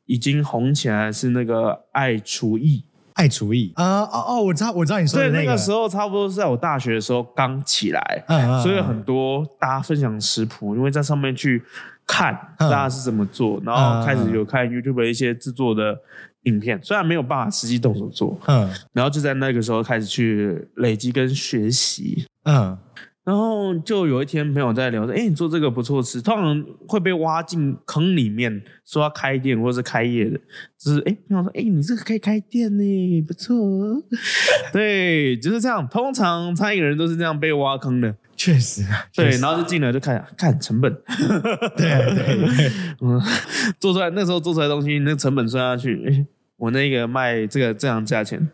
[0.06, 2.82] 已经红起来是那个爱厨艺，
[3.14, 3.72] 爱厨艺。
[3.76, 5.38] 啊哦哦，我知道我知道你说对，的个。
[5.44, 11.62] 那个时候差不多是在我大学的时候刚起来，嗯嗯所以很多大家分享食谱，因为在上面去
[12.06, 12.70] 看嗯。
[12.70, 15.98] 大家是怎么做，然后开始有看 YouTube 的一些制作的
[16.44, 18.70] 影片，虽然没有办法实际动手做，嗯。
[18.92, 22.26] 然后就在那个时候开始去累积跟学习。
[22.44, 22.76] 嗯
[23.24, 30.36] 然后就有一天朋友在聊说：“哎，你做这个不错吃，通常会被挖进坑里面，说要开店或者是开业的，
[30.76, 34.02] 就是哎，朋友说：哎，你这个可以开店呢，不错哦。
[34.72, 35.86] 对，就是这样。
[35.88, 40.92] 通常餐饮人都是这样被挖坑的，确实啊，对，然后就进来就看看成本，
[41.76, 42.70] 对对，
[43.02, 43.22] 嗯，
[43.78, 48.50] 做出来那时候做出来的东西，那成本算下去，哎，我那个卖这个这样价钱。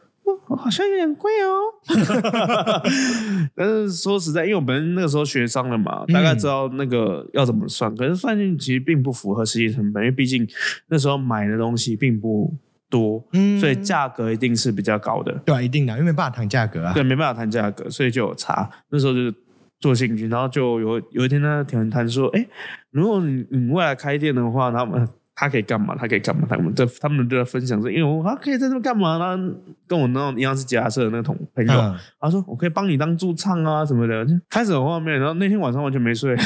[0.58, 2.82] 哦好像有点贵哦，
[3.54, 10.46] 但是说实在，因为我们那个时候学商了嘛，大概知道那个要怎么算，可是算进去其实并不符合实际成本，因为毕竟
[10.88, 12.52] 那时候买的东西并不
[12.90, 15.32] 多，嗯所以价格一定是比较高的。
[15.44, 18.68] 对啊，一定的，因为没办法谈价格啊，对，没办法谈价格，所以就有差。
[18.90, 19.34] 那时候就是
[19.78, 22.44] 做兴趣，然后就有有一天呢，田谈说，哎，
[22.90, 25.08] 如果你你未来开店的话，他们
[25.40, 25.94] 他可以干嘛？
[25.96, 26.44] 他可以干嘛？
[26.50, 29.54] 他们在他们都在分享说，因为我他可以在这边干嘛呢？
[29.86, 35.16] 跟我那种一样是假社的那个同朋友，嗯他说我可以帮你当驻唱啊什么的，就开始有画面。
[35.16, 36.36] 然后那天晚上完全没睡，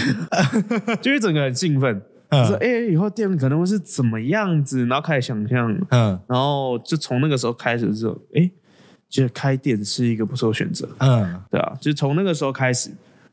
[1.00, 5.74] 就一整个很兴奋，说嗯哎，以后店可能会是怎么样子，然后开始想象。
[5.88, 8.50] 嗯然后就从那个时候开始之后，哎，
[9.08, 10.86] 觉得开店是一个不错的选择。
[10.98, 12.90] 嗯，对啊，就是从那个时候开始，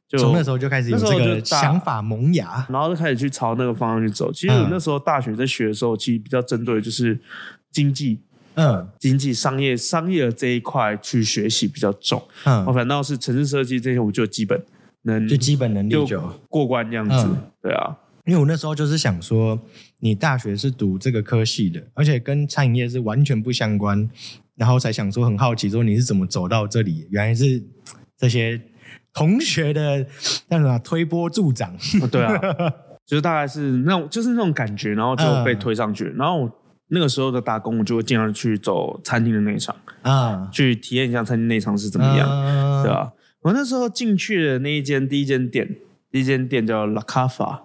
[0.10, 4.34] 就从那时候就开始有这个想法萌芽，然后就开始去朝那个方向去走。
[4.34, 7.18] 其实我嗯那时候大学在学的时候，其实比较针对的就是
[7.72, 8.20] 经济、
[8.56, 12.22] 嗯经济、商业、商业的这一块去学习比较重。
[12.46, 14.60] 嗯我嗯，反倒是城市设计这些，我就基本
[15.04, 16.22] 能就基本能力就就。
[16.50, 17.16] 过关这样子。
[17.16, 17.96] 嗯对啊，
[18.26, 19.60] 因为我那时候就是想说，
[20.00, 24.10] 你大学是读这个科系的，而且跟餐饮业是完全不相关，
[24.56, 27.06] 然后才想说很好奇，说你是怎么走到这里？
[27.12, 27.62] 原来是
[28.18, 28.60] 这些
[29.14, 30.06] 同学的
[30.50, 31.74] 那什么推波助长。
[32.02, 32.40] 哦对啊，
[33.06, 36.06] 就是大概是那种就是那种感觉，然后就被嗯推上去。
[36.18, 36.52] 然后我
[36.90, 42.28] 那个时候的打工，我就会尽量去走餐厅的内场，啊，去体验一下餐厅内场是怎么样。
[42.28, 42.92] 样对？
[42.92, 43.12] 吧？
[43.42, 45.78] 我那时候进去的那一间第一间店，
[46.12, 47.64] 第一间店叫拉卡法，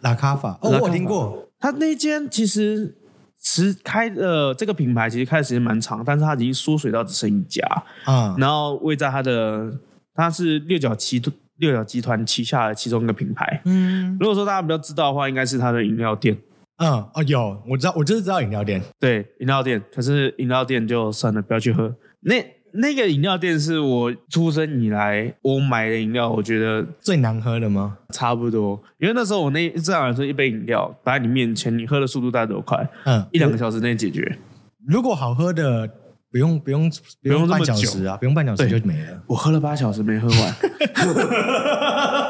[0.00, 1.48] 拉卡法，哦，我有拉卡法听过。
[1.58, 2.94] 他那一间其实
[3.40, 7.66] 实开呃这个品牌其实开的时间蛮长，但是它已经缩水到只剩一家，
[8.04, 9.72] 啊，然后位在它的
[10.14, 11.20] 它是六角集
[11.58, 13.60] 六角集团旗下的其中一个品牌。
[13.64, 16.36] 嗯如果说大家比较知道的话，应该是它的饮料店。
[16.78, 18.82] 嗯哦，有，我知道，我就是知道饮料店。
[18.98, 21.94] 对，饮料店，可是饮料店就算了，不要去喝。
[22.22, 27.96] 那那个饮料店是我出生以来我买的饮料，我觉得最难喝的吗？
[28.10, 32.84] 差不多，因为那时候我那这样来说，一杯饮料摆在你面前，你喝的速度大概多快？
[33.04, 34.36] 嗯，一两个小时内解决。
[34.84, 35.88] 如果好喝的，
[36.34, 36.90] 不用不用
[37.22, 39.22] 不用半小时啊，不用半小时就没了。
[39.28, 40.56] 我喝了八小时没喝完。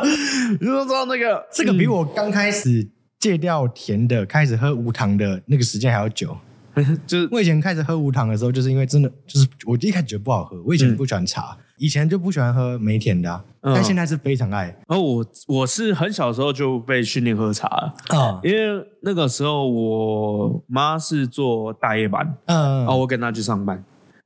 [0.60, 2.86] 你说知道那个这个比我刚开始
[3.18, 6.36] 戒掉甜的，开始喝无糖的那个时间还要久。
[7.06, 13.72] 就是我以前开始喝无糖的时候，就是因为真的就是我一开始觉得不好喝，我以前不喜欢茶，以前就不喜欢喝没甜的啊、嗯。
[13.74, 14.66] 但现在是非常爱。
[14.86, 17.68] 然后我我是很小的时候就被训练喝茶。
[17.68, 23.82] 了，啊，因为那个时候我妈是做大夜班，嗯然后我跟她去上班，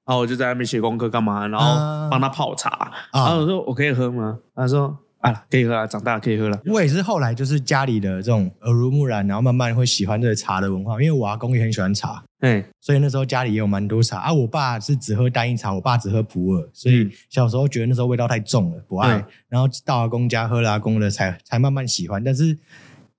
[0.09, 2.71] 然后我就在那边写功课干嘛，然后啊帮他泡茶，
[3.11, 4.38] 啊然后我说我可以喝吗？
[4.57, 6.59] 他说啊可以喝啊，长大了可以喝了。
[6.64, 14.33] 我也是后来就是家里的这种耳濡目染，然后慢慢会喜欢这个茶的文化，因为我阿公也很喜欢茶，哎，所以那时候家里也有蛮多茶啊。
[14.33, 19.18] 我爸是只喝单一茶，我爸只喝普洱，所以嗯小时候觉得那时候味道太重了，不爱。
[19.18, 22.57] 嗯然后到阿公家喝了阿公的才才慢慢喜欢，但是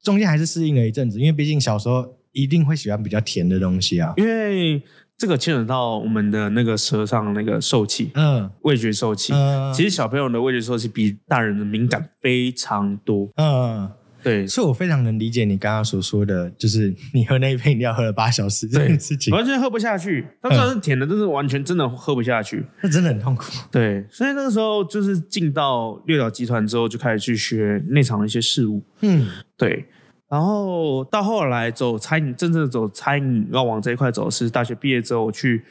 [0.01, 4.13] 中间还是适应了一阵子，因为毕竟小时候一定会喜欢比较甜的东西啊。
[4.17, 4.81] 因为
[5.19, 9.33] 这个牵扯到我们的那个舌上那个受气，嗯味觉受气。
[9.33, 13.29] 嗯，其实小朋友的味觉受气比大人的敏感非常多。
[13.35, 13.91] 嗯，
[14.23, 20.25] 对，所以我非常能理解你刚刚所说的，就是你喝那一杯饮料喝了八小时这件事情，完全喝不下去。
[20.41, 22.65] 它虽然是甜的，但是完全真的喝不下去。
[22.81, 23.43] 那真的很痛苦。
[23.69, 28.81] 对，所以那个时候就是进到六角集团之后，就开始去学内场的一些事物。
[29.01, 29.27] 嗯
[29.57, 29.85] 对，
[30.29, 35.65] 然后到后来走餐饮，真正的走餐饮要往这一块走，是大学毕业之后我去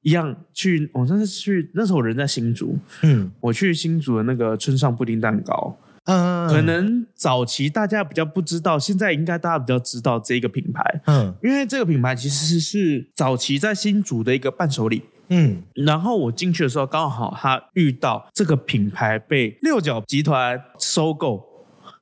[0.00, 3.30] 一样去，我那是去那时候我人在新竹，嗯。
[3.40, 11.34] 我去新竹的那个村上布丁蛋糕，嗯，可能早期大家比较不知道，现在应该大家比较知道这个品牌，嗯。
[11.42, 15.02] 因为这个品牌其实是早期在新竹的一个伴手礼。
[15.28, 15.62] 嗯。
[15.74, 21.44] 然后我进去的时候，刚好他遇到这个品牌被六角集团收购，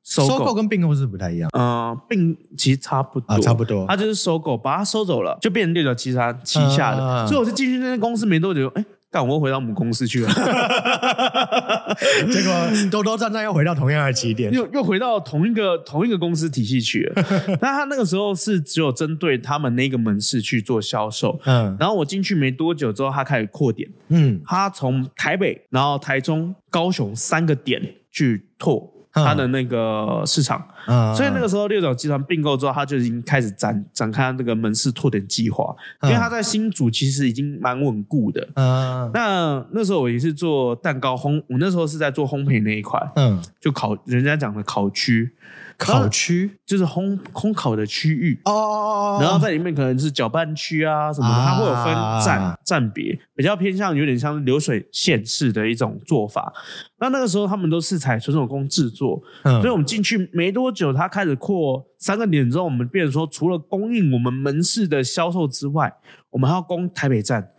[0.09, 3.85] 收收购购跟并购是不太一样呃，并其实差不多，啊，差不多。
[3.89, 7.03] 他就是收购，把它收走了，就变成六角集团旗下的。
[7.03, 10.29] 嗯所以我是进去那间公司没多久，哎，干，我又回到母公司去了，
[12.31, 12.53] 结果
[12.89, 14.53] 兜兜转转又回到同样的起点。
[14.53, 17.25] 又又回到同一个同一个公司体系去了。
[17.61, 21.41] 但他那个时候是只有针对他们那个门市去做销售。
[21.47, 30.65] 嗯然后我进去没多久之后，他开始扩点，嗯他从台北、然后台中、高雄三个点去拓他的那个市场。
[30.87, 38.47] 嗯，所以那个时候六角集团并购之后，他就已经开始展展开那个门市拓点计划，因为他在新竹其实已经蛮稳固的。
[38.55, 39.11] 嗯。
[39.13, 43.43] 那那时候我也是做蛋糕烘，我那时候是在做烘焙那一块，嗯。
[43.61, 45.33] 就烤人家讲的烤区，
[45.79, 48.41] 烤区就是烘烘烤的区域。
[48.45, 56.53] 哦，然后在里面可能是搅拌区啊什么的，啊它会有分站站别，比较偏向有点像流水线式的一种做法。
[56.99, 65.93] 那那个时候他们都是采纯手工制作，嗯所以我们进去没多久，它开始扩三个点之后，我们变成说，除了供应我们门市的销售之外，
[66.31, 67.51] 我们还要供台北站、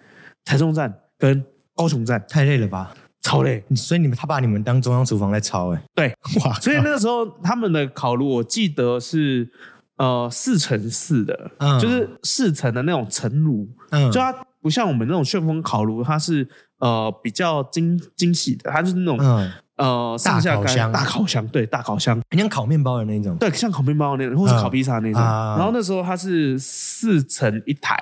[0.43, 2.95] 台中站跟高雄站，太累了吧？
[3.27, 3.63] 超累。
[3.75, 9.49] 所以你们他把你们当中央厨房在炒哎，对， 哇，所以那个时候他们的烤炉，我记得是
[9.97, 16.47] 呃四乘四的，嗯就是四层的那种层炉，嗯就它不像我们那种旋风烤炉，它是
[16.79, 22.21] 呃比较精精细的，它就是那种、嗯，呃上下干大烤箱大烤箱，对，大烤箱。
[22.29, 25.21] 很像烤面包的那种，对，像烤面包的那种，或是嗯烤披萨那种。
[25.21, 27.95] 啊然后那时候它是四层一台，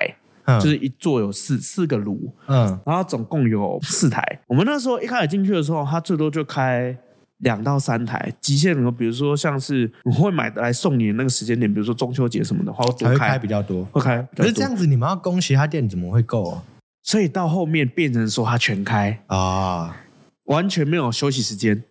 [0.46, 4.40] 嗯就是一座有四四个炉，嗯然后总共有四台。
[4.46, 6.96] 我们那时候一开始进去的时候，它最多就开
[7.38, 13.84] 两到三台，极限的，比如说像是我会买来送你的那个时间点，比如说中秋节什么的话，我会开开比较多。
[13.86, 14.26] 会开。
[14.34, 16.62] 可是这样子，你们要供其他店怎么会够啊？
[17.02, 19.96] 所以到后面变成说它全开，啊，
[20.44, 21.84] 完全没有休息时间，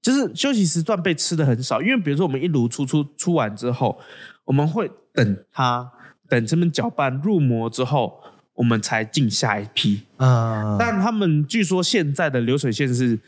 [0.00, 1.82] 就是休息时段被吃的很少。
[1.82, 3.98] 因为比如说我们一炉出出出完之后，
[4.44, 5.90] 我们会等它
[6.32, 8.18] 等这边搅拌入模之后，
[8.54, 10.00] 我们才进下一批。
[10.16, 13.20] 嗯，但他们据说现在的流水线是，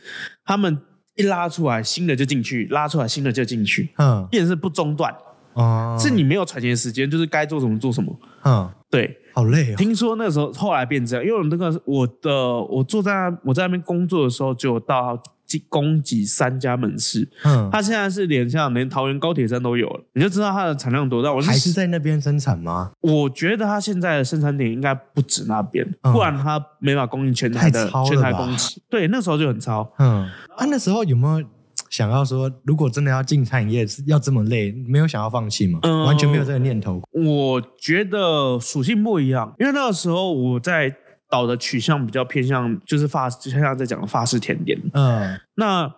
[0.43, 0.79] 他们
[1.15, 5.15] 一拉出来新的就进去，拉出来新的就进去，嗯变成是不中断，
[5.53, 8.19] 哦，是你没有喘息的时间，就是该做什么做什么。
[8.45, 9.77] 嗯，对，好累哦。
[9.77, 15.23] 听说那时候后来变这样，因为我那个我的我坐在那我在那边工作的时候，就到
[15.69, 21.33] 供给三家门市，嗯，他现在是连像连桃园高铁站都有了，你就知道它的产量多大。
[21.33, 22.93] 我还是在那边生产吗？
[23.01, 28.83] 我觉得它现在的生产点应该不止那边，嗯不然它没法供应全台的全台供给。
[28.89, 29.91] 对，那时候就很超。
[29.99, 31.47] 嗯，啊，那时候有没有
[31.91, 35.79] 想要说，如果真的要进餐饮业，要这么累，没有想要放弃吗？
[35.83, 37.01] 嗯完全没有这个念头。
[37.13, 40.95] 我觉得属性不一样，因为那个时候我在
[41.35, 44.81] 导的取向比较偏向就是法，就像在讲的法式甜点。
[44.93, 45.93] 嗯那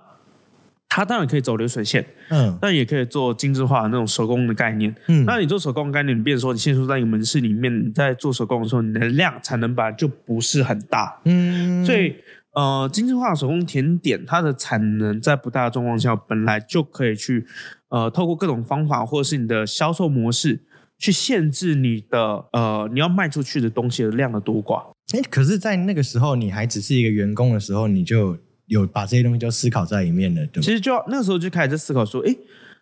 [0.88, 4.94] 它当然可以走流水线，嗯但也可以做精致化的那种手工的概念。
[5.08, 12.14] 嗯，那你做手工的概念，你变成说你现出在一个门市里面，你在做手工的时候，你的量产能本来就不是很大，嗯，所以
[12.54, 17.46] 呃，精致化手工甜点它的产能在不大的状况下，本来就可以去
[17.90, 20.62] 呃，透过各种方法或者是你的销售模式。
[20.98, 24.82] 去限制你的呃，你要卖出去的东西的量的多寡。
[25.14, 28.36] 哎，可是，在那个时候，你还只是一个员工的时候，你就
[28.66, 30.64] 有把这些东西就思考在里面了，对吗？
[30.64, 32.34] 其实就要那时候就开始在思考说，哎，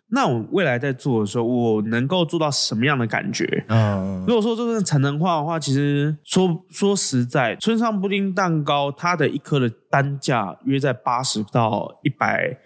[0.07, 3.65] 那我未来在做的时候，我能够做到什么样的感觉？
[3.67, 12.57] 嗯如果说这个产能化的话，其实说说实在，村上布丁蛋糕它的一颗的单价约在八十到一百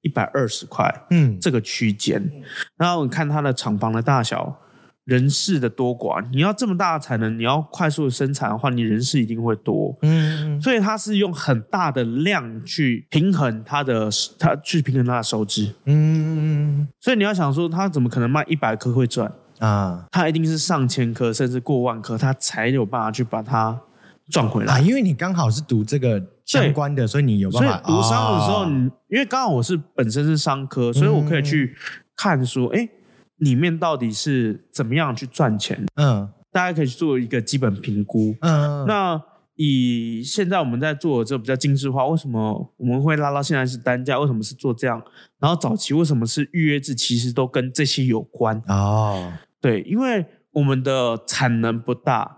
[0.00, 2.30] 一百二十块嗯这个区间，
[2.78, 4.58] 然后你看它的厂房的大小，
[5.04, 9.96] 人事的多寡，你要这么大的产能，你要快速的生产的话，你人事一定会多。
[10.02, 15.74] 嗯所以它是用很大的量去平衡它的，它去平衡它的收支。
[15.86, 19.32] 嗯所以你要想说，它怎么可能卖一百颗会赚？
[19.58, 23.80] 啊它一定是上千颗，甚至过万颗，它才有办法去把它
[24.28, 24.74] 赚回来。
[24.74, 31.76] 啊，因为你刚好是读这个相关的，所以你有办所以法读商的时候，哦你因为刚好我是本身是商科，所以我可以去
[32.16, 32.88] 看说，哎、
[33.42, 38.36] 里面到底是怎么样去赚钱，嗯大家可以去做一个基本评估。
[38.40, 39.20] 嗯那
[39.56, 44.16] 以现在我们在做的这比较精致化，为什么我们会拉到现在是单价？
[44.18, 45.02] 为什么是做这样？
[45.40, 46.94] 然后早期为什么是预约制？
[46.94, 48.62] 其实都跟这些有关。
[48.68, 52.36] 哦对，因为我们的产能不大，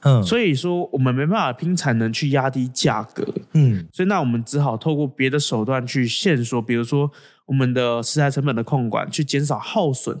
[0.00, 3.24] 嗯所以说我们没办法拼产能去压低价格。
[3.54, 7.10] 嗯所以那我们只好透过别的手段去限缩，比如说
[7.46, 10.18] 我们的食材成本的控管，去减少耗损。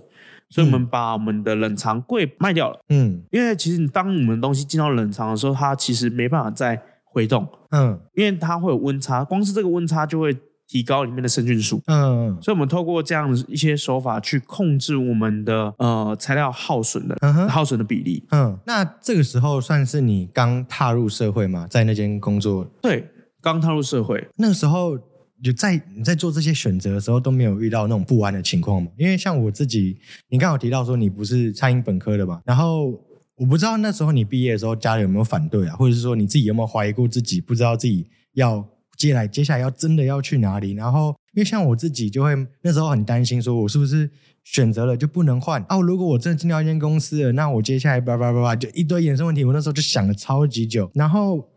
[0.50, 3.22] 所以我们把我们的冷藏柜卖掉了，嗯。
[3.30, 7.98] 因为其实你当我们的东西进到冷藏的时候，它其实没办法再回动，嗯。
[8.14, 10.36] 因为它会有温差，光是这个温差就会
[10.66, 11.80] 提高里面的生菌数。
[11.86, 12.36] 嗯。
[12.42, 17.48] 所以我们透过这样的一些手法去控制我们的呃材料耗损的嗯哼。
[17.48, 18.26] 耗损的比例。
[18.30, 21.66] 嗯，那这个时候算是你刚踏入社会吗？
[21.70, 22.64] 在那间工作？
[22.82, 23.08] 对，
[23.40, 24.98] 刚踏入社会，那个时候，
[25.42, 28.90] 就在你在做这些选择的时候都没有遇到那种不安的情况吗？
[28.96, 29.96] 因为像我自己，
[30.28, 32.90] 你刚好提到说你不是餐饮本科的嘛，然后
[33.36, 38.62] 我不知道那时候你毕业的时候家里有没有反对啊，或者是说你自己有没有怀疑过自己，不知道自己要
[38.98, 40.72] 接下来接下来要真的要去哪里？
[40.72, 44.10] 然后因为像我自己就会那时候很担心，说我是不是
[44.44, 45.80] 选择了就不能换啊？
[45.80, 51.48] 如果我真的进到一间公司了，那我接下来叭叭叭叭就一堆衍生问题，我那时候就想了超级久，然后。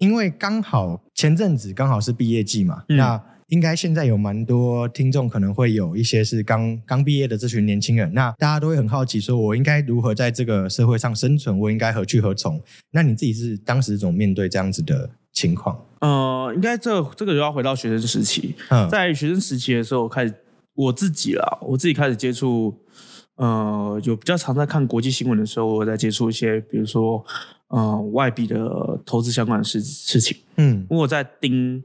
[0.00, 12.60] 因为刚好前阵子刚好是毕业季嘛，嗯那应该现在有蛮多听众可能会有一些是刚刚毕业的这群年轻人，那大家都会很好奇，说我应该如何在这个社会上生存，我应该何去何从？
[12.92, 15.84] 那你自己是当时怎么面对这样子的情况？
[16.00, 20.34] 呃，应该这这个就要回到学生时期，嗯，在学生时期的时候开始，
[20.74, 22.72] 我自己啦，我自己开始接触，
[23.34, 27.24] 呃，有比较常在看国际新闻的时候，我在接触一些，比如说
[27.68, 28.56] 呃外币的
[29.04, 31.82] 投资相关的事事情，嗯我在盯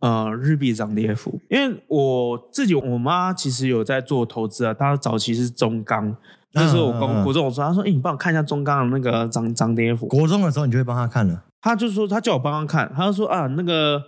[0.00, 6.16] 呃日币涨跌幅，因为我自己我妈其实有在做投资啊，她早期是中钢。
[6.52, 14.02] 那时候我跟嗯国中我说，她说：“哎、你帮我看一下中钢的那个涨涨跌幅。”国中的时候你就会帮他看了，他就说他叫我帮他看，他就说啊那个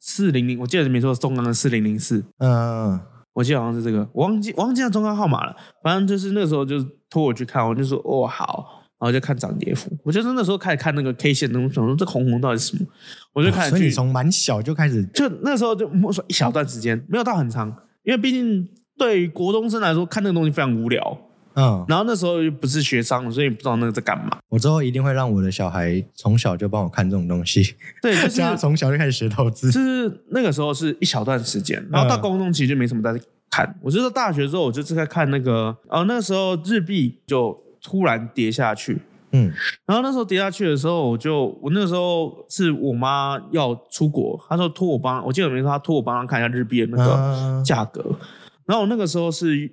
[0.00, 2.98] 四零零，我记得没错，中钢的四零零四，嗯
[3.34, 12.86] 我记得好像是这个，我忘记我忘记他中钢号码了，反正就是那时候就托我去看，我就说哦好，然后就看涨跌幅，我就是那时候开始看那个 K 线的，我想说这红红到底是什么，
[13.34, 17.68] 我就开始所以你从蛮小就开始，就那时候就摸索一小段时间，没有到很长，
[18.04, 18.66] 因为毕竟
[18.96, 21.18] 对于国中生来说看那个东西非常无聊，
[21.54, 33.20] 嗯，然后那时候又不是学商，所以不知道那个在干嘛，我之后一定会让我的小孩从小就帮我看这种东西，对，就是 从小就开始学投资，就是那个时候是一小段时间，然后到高中其实就没什么在
[33.50, 33.78] 看。
[33.82, 39.52] 我就是大学之后，我就是在看那个，哦，那个时候日币就突然跌下去，嗯
[39.86, 48.04] 然后那时候跌下去的时候，我就我那个时候是我妈要出国，她说托我帮，我记得没错，她托我帮她看一下日币的那个嗯价格。
[48.64, 49.70] 然后我那个时候是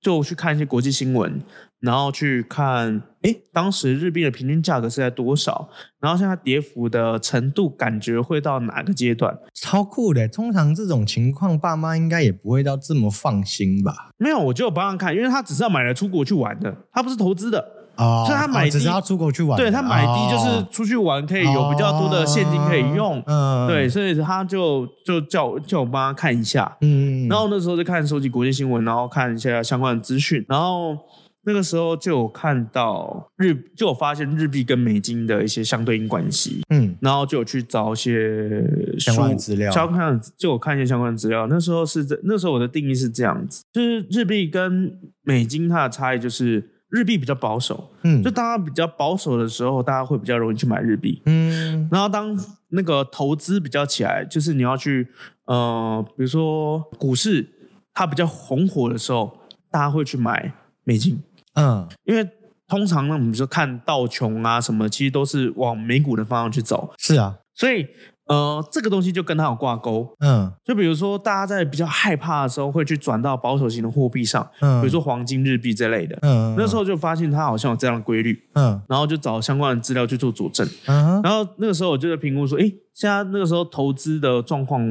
[0.00, 1.40] 就去看一些国际新闻，
[1.84, 5.68] 然后去看，诶，当时日币的平均价格是在多少？
[6.00, 9.36] 然后现在跌幅的程度，感觉会到哪个阶段？
[9.52, 10.26] 超酷的。
[10.26, 14.10] 通常这种情况，爸妈应该也不会到这么放心吧？
[14.16, 17.62] 没有，我就有帮他看，因为他只是要买来出国去玩的，他不是投资的。
[17.96, 23.22] 哦，所以他买地哦只是要出国去玩的，对他买地就是哦出去玩，可以有比较多的现金可以用。
[23.24, 26.76] 嗯，对，，所以他就就叫我叫我帮他看一下。
[26.80, 30.98] 嗯，然后那时候就看收集国际新闻，然后看一下相关的资讯，然后
[31.46, 38.64] 那个时候就有看到日，就有发现日币跟美金的一些相对应关系，嗯然后就有去找一些
[38.98, 41.46] 相关的资料相关的就有看一些相关的资料。
[41.48, 51.20] 那时候是这，那时候我的定义是这样子，就是日币跟美金它的差异就是日币比较保守，嗯就大家比较保守的时候，大家会比较容易去买日币。
[51.26, 52.38] 嗯然后当
[52.68, 55.08] 那个投资比较起来，就是你要去
[55.46, 57.46] 呃，比如说股市
[57.92, 59.38] 它比较红火的时候，
[59.70, 60.52] 大家会去买
[60.84, 61.20] 美金，
[61.54, 61.88] 嗯。
[62.04, 62.28] 因为
[62.68, 67.86] 通常呢，我们说看道琼啊什么，其实都是往美股的方向去走，是啊，所以
[68.26, 70.16] 呃，这个东西就跟它有挂钩。
[70.20, 70.50] 嗯。
[70.64, 76.18] 就比如说，大家在比较害怕的时候，会去转到保守型的货币上，嗯，比如说黄金、日币这类的。
[76.22, 80.66] 嗯，那时候就发现它好像有这样的规律，嗯然后就找相关的资料去做佐证。
[80.86, 81.22] 嗯哼。
[81.22, 84.82] 然后那个时候我就在评估说，诶，现在那个时候投资的状况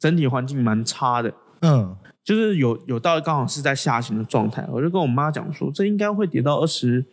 [0.00, 1.30] 整体环境蛮差的，
[1.60, 1.94] 嗯
[2.26, 7.06] 就是有有到刚好是在下行的状态，我就跟我妈讲说，这应该会跌到二十，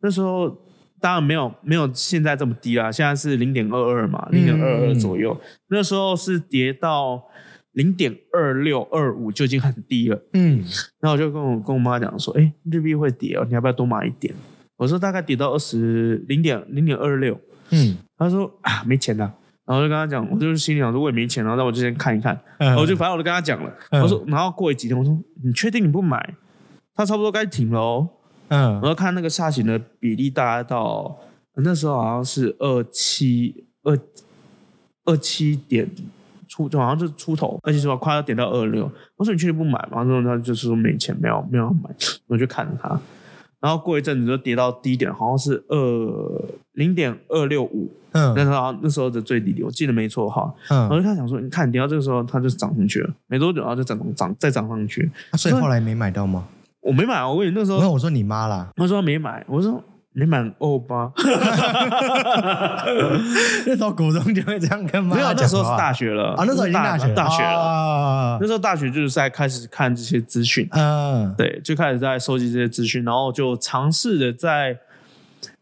[0.00, 0.56] 那时候
[1.00, 5.36] 当然没有没有现在这么低啦，现在是零点二二嘛，零点二二左右，
[5.66, 7.24] 那时候是跌到
[7.72, 10.22] 零点二六二五就已经很低了。
[10.34, 10.62] 嗯，
[11.00, 14.32] 然后我就跟我跟我妈讲说，哎，日币会跌哦，你要不要多买一点？
[14.76, 17.36] 我说大概跌到二十零点零点二六，
[17.70, 19.34] 嗯，她说啊没钱了。
[19.72, 22.38] 然后我就跟他讲，我就是心里想说我也没钱，然后那我就先看一看。
[22.58, 26.34] 嗯我就反正我就跟他讲了，嗯我说，然后过几天我说你确定你不买？
[26.94, 28.08] 他差不多该停了哦。
[28.48, 31.18] 嗯我要看那个下行的比例，大概到
[31.54, 33.98] 那时候好像是二七二
[35.06, 35.88] 二七点
[36.46, 38.90] 出，就好像就是出头，而且说快要点到二六。
[39.16, 40.04] 我说你确定不买吗？
[40.04, 41.88] 然后他就是说没钱，没有没有买。
[42.26, 43.00] 我就看着他，
[43.62, 50.52] 然后过一阵子就跌到低点，好像是二零点二六五，那嗯时候那时候的最低点，我记得没错哈。
[50.68, 55.08] 我嗯，就看想说，你看跌到这个时候，它就涨上去了，没多久然后就涨涨再涨上去。
[55.30, 56.44] 啊所以后来没买到吗？
[56.80, 59.80] 我没买，我跟你那时候那我说你妈啦，他说没买，我说
[60.14, 61.10] 没买欧巴，
[63.66, 66.34] 那时候国中就会这样跟妈没有，那时候是大学了。
[66.34, 67.14] 啊，那时候已经大学了。
[67.14, 67.52] 大学了。
[67.52, 71.34] 了那时候大学就是在开始看这些资讯，嗯。
[71.36, 74.76] 对，就开始在收集这些资讯，然后就尝试着在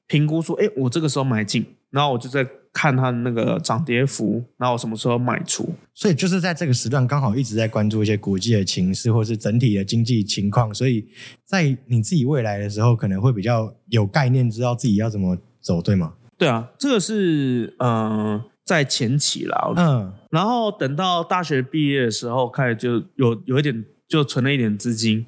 [0.09, 5.75] 评估说，哎，我这个时候买进，然后我就在看它的那个涨跌幅，然后什么时候卖出。
[5.95, 11.07] 所以就是在这个时段，刚好一直在关注一些国际的情势，或是整体的经济情况，所以
[11.45, 16.15] 在你自己未来的时候，可能会比较有概念，知道自己要怎么走，对吗？
[16.39, 25.27] 对啊，这个是嗯、呃在前期啦，嗯然后等到大学毕业的时候，开始就有有一点就存了一点资金。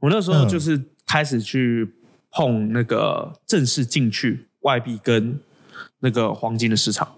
[0.00, 1.88] 我那时候就是开始去
[2.30, 5.40] 碰那个正式进去外币跟
[6.02, 7.08] 那个黄金的市场，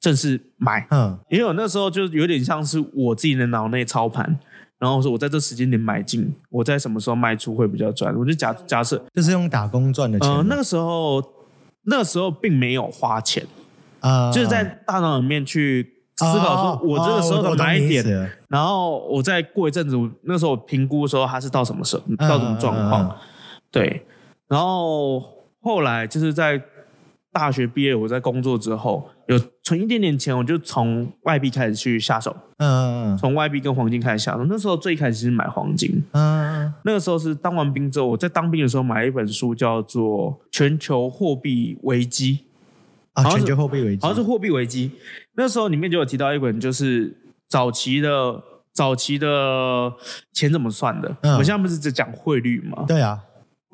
[0.00, 0.86] 正式买。
[0.90, 4.38] 嗯因为我那时候就有点像是我自己的脑内操盘，
[4.78, 8.14] 然后说我在这时间点买进，我在什么时候卖出会比较赚。
[8.16, 10.36] 我就假假设，就是用打工赚的钱吗。
[10.38, 11.22] 呃，那个时候
[11.84, 13.46] 那个时候并没有花钱，
[14.00, 23.04] 啊就是在大脑里面去思考说，我这个时候的买点，点，然后我再过一阵子，那时候我评估的时候，它是到什么时候，到什么状况？
[23.04, 23.16] 嗯嗯嗯
[23.70, 24.06] 对，
[24.48, 25.20] 然后
[25.60, 26.62] 后来就是在
[27.34, 34.44] 大学毕业，我在工作之后，有存一点点钱，我就从外币开始去下手，嗯嗯从外币跟黄金开始下手。
[34.48, 42.34] 那时候最一开始是买黄金，嗯那个时候是当完兵之后，我在当兵的时候买了一本书，叫做《全球货币危机》。
[43.14, 44.90] 啊，全球货币危机，好像是货币危机。
[45.34, 47.16] 那时候里面就有提到一本，就是
[47.48, 49.92] 早期的早期的
[50.32, 51.08] 钱怎么算的。
[51.22, 52.84] 嗯我们现在不是只讲汇率吗？
[52.88, 53.20] 对啊，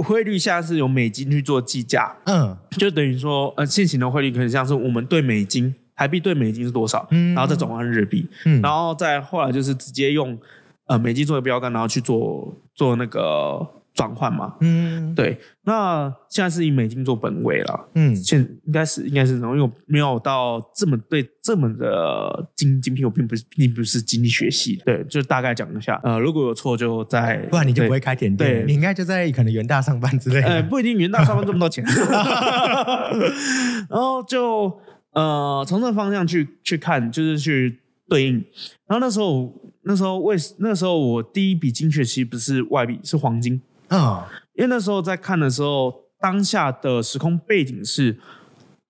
[0.03, 2.57] 汇率现在是由美金去做计价，嗯。
[2.73, 7.35] 就等于说，呃，现行的汇率可能像是我们对美金，台币对美金是多少，嗯。
[7.35, 10.39] 然后再转换日币，嗯，然后再后来就是直接用
[10.87, 14.57] 呃美金作为标杆，然后去做做那个转换嘛。
[14.61, 17.89] 嗯对，那现在是以美金做本位了。
[17.95, 26.01] 嗯现应该是应该是因为我没有到这么对这么的精精辟，我并不是并不是经济学系的，对，就大概讲一下。
[26.03, 28.01] 呃，如果有错就在，不然你就不会。
[28.01, 30.69] 开甜对店，你应该就在可能元大上班之类呃，的。
[30.71, 31.85] 不一定元大上班这么多钱，
[33.91, 34.75] 然后就
[35.13, 37.79] 呃从这个方向去去看，就是去
[38.09, 38.43] 对应。
[38.87, 43.61] 然后那时候那时候为那时候我第一笔精确其实不是外币，是黄金。
[43.91, 44.23] 嗯。
[44.55, 48.19] 因为那时候在看的时候，当下的时空背景是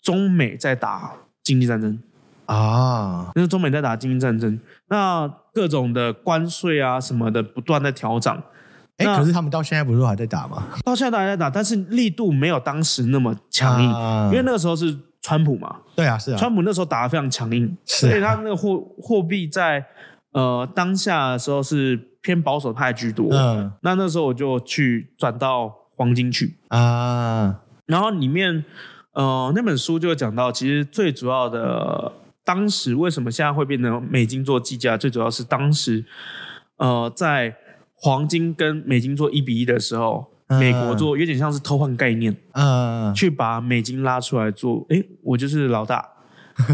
[0.03, 1.13] 中美在打
[1.45, 1.97] 经济战争，
[2.47, 8.43] 啊，那是中美在打经济战争，那各种的关税啊什么的不断在调涨，
[8.97, 10.65] 哎，那可是他们到现在不是还在打吗？
[10.85, 14.29] 到现在还在打，但是力度没有当时那么强硬，啊。
[14.33, 18.11] 因为那个时候是川普嘛，对啊，是啊，川普那时候打的非常强硬，是啊。
[18.11, 19.85] 所以他那个货货币在
[20.33, 23.73] 呃当下的时候是偏保守派居多，嗯。
[23.83, 26.59] 那那时候我就去转到黄金去。
[26.68, 28.64] 啊，然后里面，
[29.12, 32.12] 呃，那本书就有讲到，其实最主要的，
[32.45, 36.05] 当时为什么现在会变成美金做计价，最主要是当时，
[36.77, 37.57] 呃，在
[37.95, 40.59] 黄金跟美金做一比一的时候，嗯。
[40.59, 43.14] 美国做有点像是偷换概念，嗯。
[43.14, 46.09] 去把美金拉出来做，诶，我就是老大，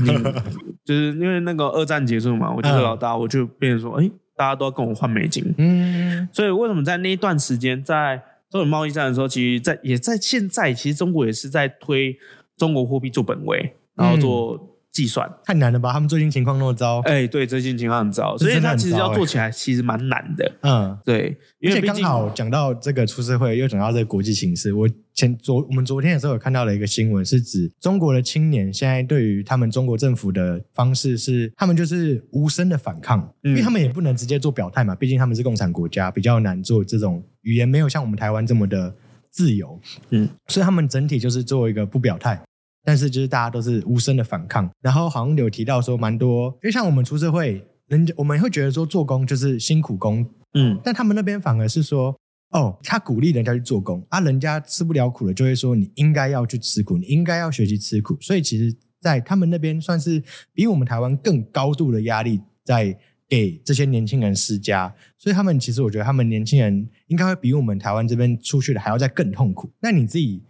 [0.03, 0.09] 你
[0.85, 6.29] 就是因为那个二战结束嘛，我就是老大，我就变成说，诶，大家都要跟我换美金，嗯。
[6.33, 12.17] 所以为什么在那一段时间，在中美贸易战的时候，其实在也在现在，其实中国也是在推
[12.57, 15.31] 中国货币做本位，然后做计算。
[15.45, 15.93] 太难了吧？
[15.93, 20.53] 他们最近情况那么糟，哎，对，最近情况很糟，所以真的它其实要做起来其实蛮难的。
[20.63, 20.99] 嗯。
[21.05, 24.73] 对，因为毕竟好讲到这个出社会，又讲到这个国际形势。
[24.73, 38.95] 我前昨我们昨天的时候有看到了一个新闻，是指中国的青年现在对于他们中国政府的方式是，他们就是无声的反抗，嗯因为他们也不能直接做表态嘛，毕竟他们是共产国家，比较难做这种语言没有像我们台湾这么的
[39.31, 39.79] 自由，
[40.11, 42.41] 嗯，所以他们整体就是做一个不表态。
[42.87, 50.25] 但是就是大家都是无声的反抗，然后好像有提到说蛮多，因为像我们出社会，人家我们会觉得说做工就是辛苦工，
[50.55, 52.17] 嗯，但他们那边反而是说，
[52.51, 58.17] 哦，他鼓励人家去做工啊，人家吃不了苦了，就会说你应该要去吃苦，你应该要学习吃苦。
[58.21, 60.23] 所以其实，在他们那边算是
[60.55, 62.97] 比我们台湾更高度的压力在
[63.29, 69.69] 给这些年轻人施加，所以他们其实我觉得他们年轻人应该会比我们台湾这边出去的还要再更痛苦。
[69.81, 70.45] 那你自己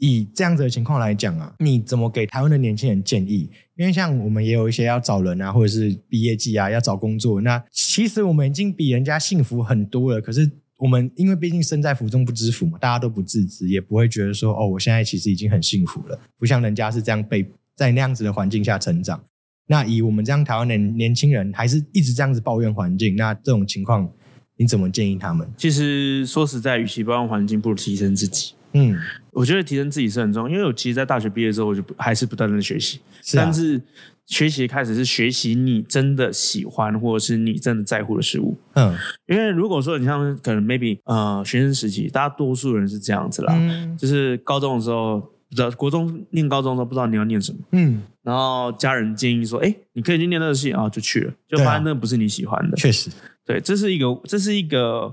[0.00, 3.48] 以这样子的情况来讲啊，你怎么给台湾的年轻人建议？
[3.76, 7.40] 因为像我们也有一些要找人啊，或者是毕业季啊，要找工作。
[7.42, 17.46] 那其实我们已经比人家幸福很多了，可是我们因为毕竟身在福中不知福嘛，大家都不自知，也不会觉得说哦，我现在其实已经很幸福了，不像人家是这样被
[17.76, 19.22] 在那样子的环境下成长。
[19.66, 24.10] 那以我们这样台湾的年轻人，还是一直这样子抱怨环境，那这种情况
[24.56, 25.46] 你怎么建议他们？
[25.56, 28.54] 其实说实在，与其抱怨环境，不如提升自己。
[28.72, 28.96] 嗯，
[29.32, 33.44] 我觉得提升自己是很重要，因为我其实，在大学毕业之后，我就不还是不断的学习，是啊。
[33.44, 33.80] 但是
[34.26, 38.56] 学习开始是学习你真的喜欢或者是你真的在乎的事物。
[38.74, 38.96] 嗯。
[39.26, 43.96] 因为如果说你像可能 maybe 呃学生时期，大家多数人是这样子啦，嗯。
[43.98, 52.76] 就是高中的时候不知道，国中念高中的时候不知道你要念什么，嗯，然后家人建议说，哎，你可以去念那个系啊，就去了，就发现那不是你喜欢的。
[52.76, 53.10] 确实，
[53.44, 55.12] 对，这是一个，这是一个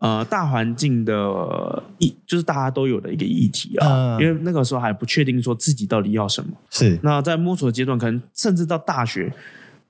[0.00, 4.18] 呃大环境的议，就是大家都有的一个议题啊。
[4.18, 6.50] 嗯因为那个时候还不确定说自己到底要什么。
[6.70, 9.32] 是那在摸索阶段，可能甚至到大学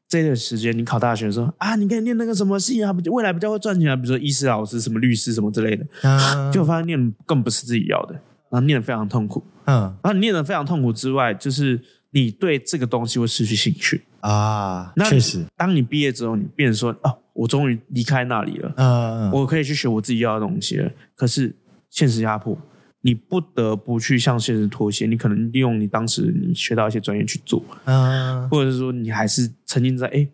[0.08, 8.14] 这段时间，你考大学的时候啊，你可以念那个什么系啊，未来比较会赚钱啊，比如说医师老师、什么律师什么之类的，啊，就发现念更不是自己要的，
[8.50, 9.42] 然后念的非常痛苦。
[9.66, 11.80] 嗯然后你念的非常痛苦之外，就是
[12.10, 14.02] 你对这个东西会失去兴趣。
[14.20, 18.70] 啊，那确实，当你毕业之后，你变成说，哦，我终于离开那里了。
[18.76, 20.90] 嗯，我可以去学我自己要的东西了。
[21.14, 21.56] 可是
[21.88, 22.54] 现实压迫，
[23.00, 25.06] 你不得不去向现实妥协。
[25.06, 30.28] 你可能利用你当时你学到一些专业去做，嗯或者是说你还是沉浸在哎，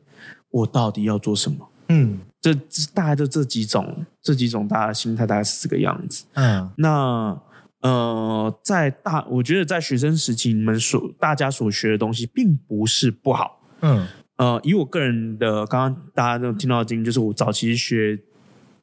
[0.51, 1.69] 我到底要做什么？
[1.91, 6.25] 嗯这这大概就这几种，这几种大家的心态大概是这个样子。
[6.35, 7.41] 嗯那
[7.83, 13.61] 呃，在大，我觉得在学生时期，你们所大家所学的东西，并不是不好。
[13.83, 14.07] 嗯
[14.37, 18.19] 呃，以我个人的，刚刚大家都听到的经验，就是我早期学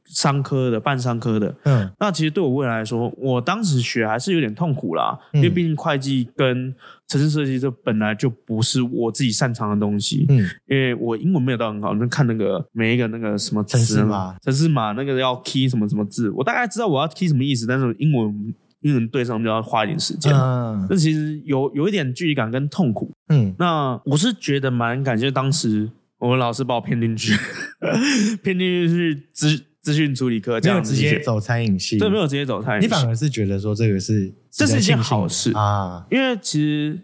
[0.05, 1.55] 商科的，半商科的。
[1.63, 6.73] 嗯那其实对我未来来说，我当时学还是有点痛苦啦，嗯因为毕竟会计跟
[7.07, 10.25] 城市设计这本来就不是我自己擅长的东西。
[10.27, 18.53] 嗯因为我英文没有到很好，就看那个每一个那个什么程式词码程式码那个要 key 什么什么字，我大概知道我要 key 什么意思，但是英文
[18.83, 20.31] 英文对上就要花一点时间。
[20.33, 23.11] 嗯那其实有有一点距离感跟痛苦。
[23.29, 27.33] 嗯那我是觉得蛮感谢当时我们老师把我骗进去，
[28.43, 36.97] 骗进去是资资讯处理科这没有样，直接走餐饮系，对，没有直接走太你反而是觉得说这个是这是一件好事啊，因为其实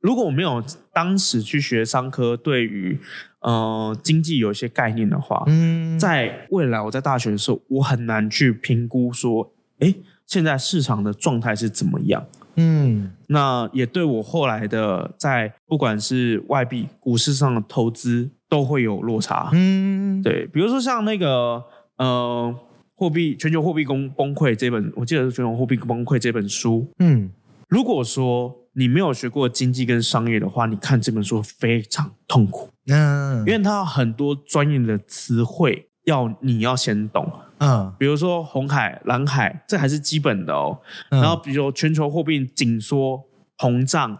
[0.00, 0.62] 如果我没有
[0.92, 2.98] 当时去学商科，对于
[3.40, 9.94] 呃经济有一些概念的话，嗯，在未来我在大学的时候，我很难去评估说，诶，
[10.26, 12.24] 现在市场的状态是怎么样。
[12.56, 19.50] 嗯那也对我后来的在不管是外币、股市上的投资都会有落差。
[19.52, 21.64] 嗯，对，比如说像那个
[21.96, 22.54] 呃，
[22.94, 26.86] 货币全球货币崩崩溃这本，我记得是全球货币崩溃这本书。
[27.00, 27.30] 嗯
[27.68, 37.28] 如果说你没有学过经济跟商业的话，你看这本书非常痛苦，嗯，因为它有很多专业的词汇要你要先懂。
[37.64, 40.78] 嗯比如说红海、蓝海，这还是基本的哦。
[41.10, 43.24] 嗯然后比如说全球货币紧缩、
[43.58, 44.18] 膨胀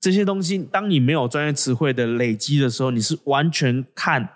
[0.00, 4.28] 这些东西，当你没有专业词汇的累积的时候，你是完全看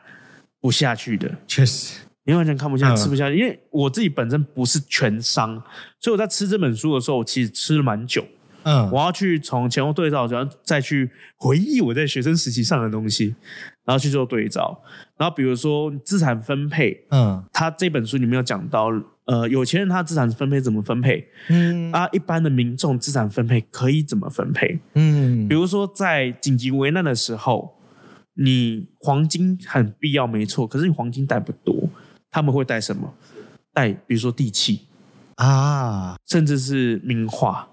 [0.60, 1.30] 不下去的。
[1.46, 5.62] 确实，你完全看不下嗯吃不下去，因为我自己本身不是全商，
[6.00, 8.24] 所以我在吃这本书的时候，我其实吃了蛮久。
[8.64, 13.34] 嗯我要去从前后对照，然后再去回忆我在学生时期上的东西，
[13.88, 14.78] 然后去做对照。
[15.16, 18.90] 然后比如说资产分配，嗯他这本书里面有讲到，
[19.24, 22.06] 呃，有钱人他资产分配怎么分配嗯啊？
[22.12, 24.78] 一般的民众资产分配可以怎么分配？
[24.92, 27.78] 嗯比如说在紧急危难的时候，
[28.34, 31.88] 你黄金很必要没错，可是你黄金带不多，
[32.30, 33.14] 他们会带什么？
[33.72, 34.82] 带比如说地契，
[35.36, 37.66] 啊，甚至是名画。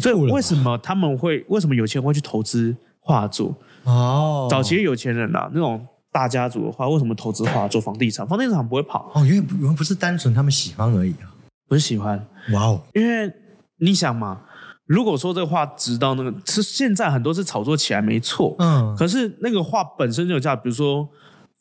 [0.00, 3.54] 所以为什么他们会为什么有钱人会去投资画作？
[3.84, 8.26] 哦，早期有钱人啊，那种大家族的话，为什么投资化做房地产？
[8.26, 11.30] 房地产不会跑，哦，因为不原来不是单纯他们喜欢而已啊。
[11.68, 12.18] 不是喜欢，
[12.52, 13.32] 哇哦，因为
[13.78, 14.42] 你想嘛，
[14.84, 18.94] 如果说这个画直到那个，是现在很多是炒作起来没错，嗯。
[18.96, 21.08] 可是那个画本身就有价，比如说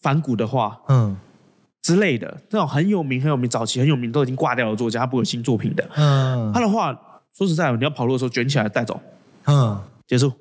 [0.01, 1.15] 反骨的画嗯。
[1.81, 6.51] 之类的，那种很有名、很有名、早期很有名都已经挂掉的作家，他不会有新作品的，嗯。
[6.53, 6.91] 他的画
[7.35, 8.99] 说实在，你要跑路的时候卷起来带走，
[9.45, 9.81] 嗯。
[10.05, 10.31] 结束，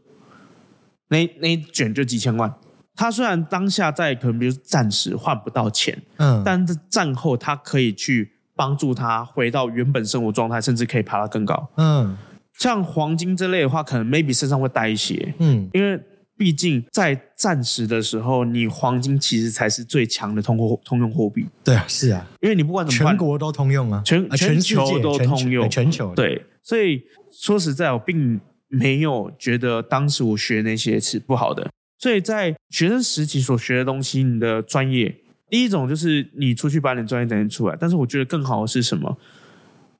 [1.11, 2.53] 那那一卷就几千万。
[2.97, 11.71] 他虽然当下在可能比如暂时换不到钱，嗯，但是战后他可以去帮助他回到原本生活状态，甚至可以爬得更高。
[11.77, 12.17] 嗯
[12.59, 15.99] 像黄金这类的话，可能 maybe 身上会带一些，嗯因为
[16.37, 27.01] 毕竟在战时的时候，你黄金其实才是最强的通货通用货币，对啊，是啊，因为你不管怎么办，全国都通用啊，全啊全球都通用全球对，所以
[27.33, 28.39] 说实在，我并
[28.71, 31.69] 没有觉得当时我学那些是不好的。
[31.99, 35.15] 所以在学生时期所学的东西，你的专业，
[35.51, 39.19] 第一种就是你出去把你的专业展现出来，但是我觉得更好的是什么？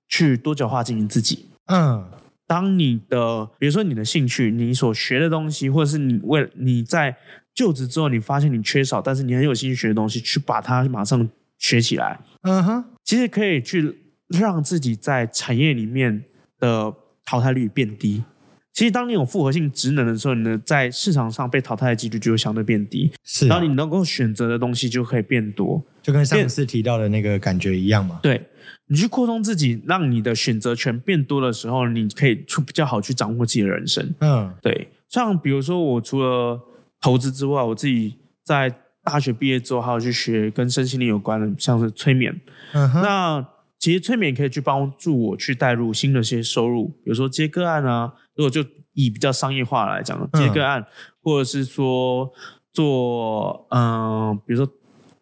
[0.09, 1.47] 去多角化经营自己。
[1.67, 2.09] 嗯
[2.47, 7.17] 当你的，比如说你的兴趣，你所学的东西，或者是你为你在
[7.55, 13.95] 就职之后，你发现你缺少，但是你很有兴趣学的东西，去把它马上学起来，嗯哼，其实可以去
[14.27, 16.25] 让自己在产业里面
[16.59, 16.93] 的
[17.25, 18.25] 淘汰率变低。
[18.73, 25.85] 其实，当你有复合性职能的时候，你的在市场上被淘汰的几率就会相对变低，是啊，然后你能够选择的东西就可以变多。
[26.03, 28.21] 就跟上次提到的那个感觉一样嘛。
[28.23, 28.41] 对
[28.87, 34.15] 你去扩充自己，让你的选择权变多的时候，你可以出比较好去掌握自己的人生。
[34.21, 36.59] 嗯对，像比如说我除了
[37.01, 42.41] 投资之外，我自己在大学毕业之后还有去学跟身心灵有关的，像是催眠。
[42.73, 43.47] 嗯哼，那
[43.81, 48.63] 其实催眠可以去帮助我去带入新的一些收入，比如说接个案啊，如果就
[48.93, 50.85] 以比较商业化来讲，接个案，
[51.23, 52.31] 或者是说
[52.75, 54.73] 做嗯、呃比如说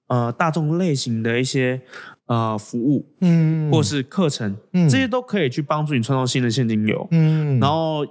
[0.08, 1.80] 呃大众类型的一些
[2.26, 4.88] 呃服务，嗯，或是课程，嗯。
[4.88, 7.06] 这些都可以去帮助你创造新的现金流。
[7.12, 8.04] 嗯，然后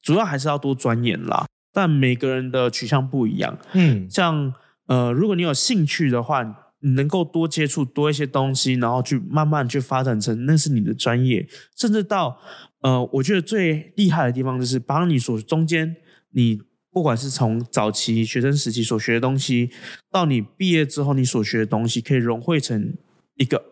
[0.00, 3.58] 主要还是要多钻研啦，但每个人的取向不一样。
[3.72, 4.08] 嗯。
[4.08, 4.54] 像
[4.86, 12.40] 呃，如果你有兴趣的话，你能够多接触多一些东西，然后去慢慢去发展成那是你的专业，甚至到
[12.82, 15.96] 呃，我觉得最厉害的地方就是把你所中间
[16.32, 16.60] 你。
[16.92, 19.70] 不管是从早期学生时期所学的东西，
[20.10, 22.94] 到你毕业之后你所学的东西，可以融汇成
[23.36, 23.62] 一个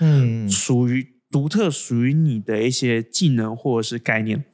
[0.00, 4.44] 嗯属于独特属于你的一些技能或者是概念，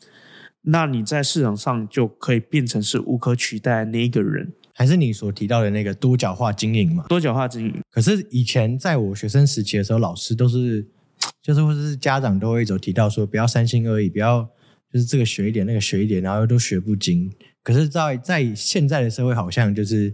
[0.62, 4.52] 那你在市场上就可以变成是无可取代的那一个人。
[4.74, 7.06] 还是你所提到的那个多角化经营嘛。
[7.08, 10.86] 多角化经营，可是以前在我学生时期的时候，老师都是，
[11.40, 14.42] 就是或者是家长都会一直提到说，不要三心二意，不要
[14.92, 17.32] 就是这个学一点，那个学一点，然后都学不精。
[17.62, 20.12] 可是在，在现在的社会，好像就是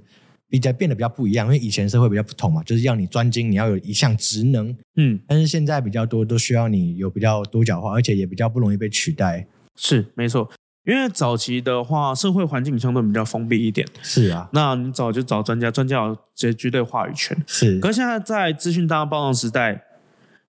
[0.48, 9.46] 比较变得比较不一样，因为以前社会比较不同嘛，就是要你专精，你要有一项职能，嗯，但是现在比较多都需要你有比较多角化，而且也比较不容易被取代。
[9.76, 10.50] 是没错。
[10.90, 17.40] 因为早期的话，社会环境相对比较封闭一点，是啊，那你早就找专家，专家有绝绝对话语权。
[17.46, 19.84] 是可，是现在在资讯大爆炸时代，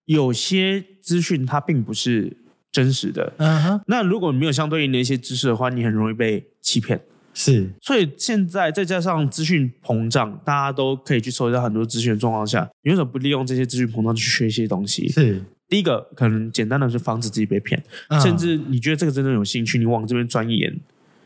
[0.06, 2.36] 有些资讯它并不是
[2.72, 3.32] 真实的。
[3.38, 7.00] 嗯哼，那如果你没有相对应的一些知识的话，你很容易被欺骗。
[7.36, 15.08] 是，所以现在再加上资讯膨胀，大家都可以去收集到很多资讯的状况下，你为什么不利用这些资讯膨胀去学一些东西？
[15.08, 18.20] 是，第一个可能简单的是防止自己被骗，嗯。
[18.20, 20.78] 甚至你觉得这个真的有兴趣，你往这边钻研，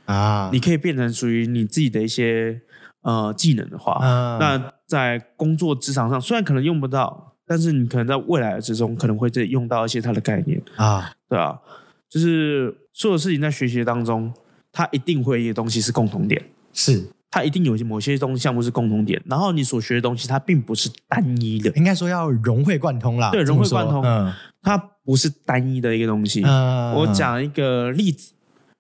[0.06, 2.62] 啊，你可以变成属于你自己的一些
[3.02, 4.38] 呃技能的话，嗯。
[4.40, 11.60] 那在工作职场上虽然可能用不到，但是你可能在未来之中可能会再用到一些它的概念，啊，对啊，
[12.08, 14.32] 就是所有事情在学习当中，
[14.72, 16.40] 它一定会有一些东西是共同点。
[16.72, 17.04] 是，
[17.36, 23.30] 它一定有某些东西项目是共同点，然后你所学的东西它并不是单一的，应该说要融会贯通啦。
[23.30, 24.32] 对融会贯通嗯
[24.62, 26.42] 它不是单一的一个东西。
[26.46, 28.32] 嗯，我讲一个例子，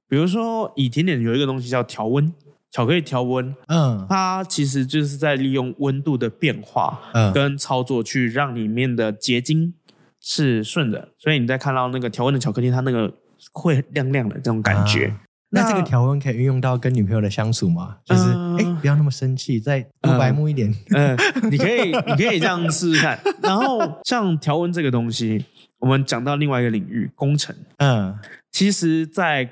[0.08, 2.32] 比如说以甜点有一个东西叫调温，
[2.72, 9.74] 巧克力调温，嗯它其实就是在利用温度的变化嗯跟操作去让里面的结晶
[10.22, 13.14] 是顺的，所以你在看到那个调温的巧克力，它那个
[13.51, 15.08] 会亮亮的这种感觉。
[15.08, 15.20] 啊
[15.51, 17.97] 那这个调温可以运用到跟女朋友的相处吗？
[18.03, 18.24] 就是
[18.58, 20.74] 嗯哎、不要那么生气，再多白目一点。
[20.95, 21.18] 嗯，
[21.51, 23.20] 你可以，你可以这样试试看。
[23.41, 25.45] 然后像条纹这个东西，
[25.80, 27.56] 我们讲到另外一个领域，工程。
[27.78, 28.18] 嗯
[28.51, 29.49] 其实在，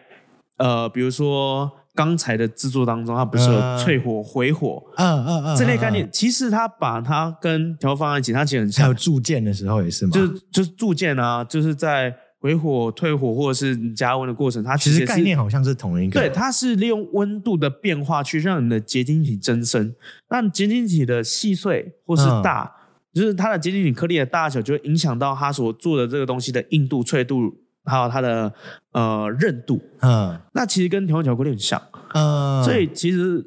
[0.57, 6.09] 呃，比如说钢材的制作当中，它不是有嗯淬火、回火嗯嗯嗯，这类概念嗯，？
[6.11, 10.11] 其实它把它跟条纹放在一起，它其实很像还有，铸剑的时候也是吗？
[10.13, 16.19] 就是就是铸剑啊，就是在回火、退火或者是你加温的过程，它其实概念好像是同一个。
[16.19, 19.95] 对，它是利用温度的变化去让你的结晶体增生。
[20.29, 22.69] 那结晶体的细碎或是大，
[23.13, 28.53] 就是它的结晶体颗粒的大小，就会影响到它所做的这个东西的硬度、脆度，还有它的
[28.91, 29.81] 呃韧度。
[30.01, 31.81] 嗯那其实跟调味巧克力很像，
[32.13, 33.41] 嗯，所以其实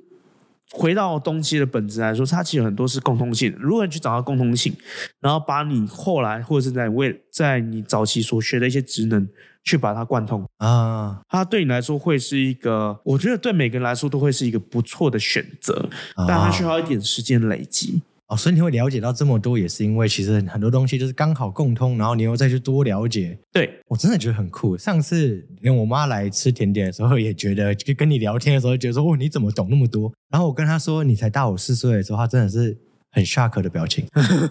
[0.73, 3.59] 回到东西的本质来说，它其实很多是共通性的。
[3.59, 4.75] 如果你去找到共通性，
[5.21, 9.29] 然后把你后来或者是在为在你早期所学的一些职能
[9.65, 15.89] 去把它贯通，啊它对你来说会是一个，我觉得对每个人来说都会是一个不错的选择，
[16.27, 18.03] 但它需要一点时间累积。
[18.29, 23.39] 哦，所以你会了解到这么多，也是因为其实很多东西就是刚好共通，然后你又再去多了解。
[23.53, 24.77] 对，我真的觉得很酷。
[24.77, 30.13] 上次连我妈来吃甜点的时候，也觉得就跟你聊天的时候，觉得说哦，你怎么懂那么多？
[30.29, 32.77] 然后我跟她说你才大我四岁的时候，她真的是
[33.13, 34.05] 很 shock 的表情，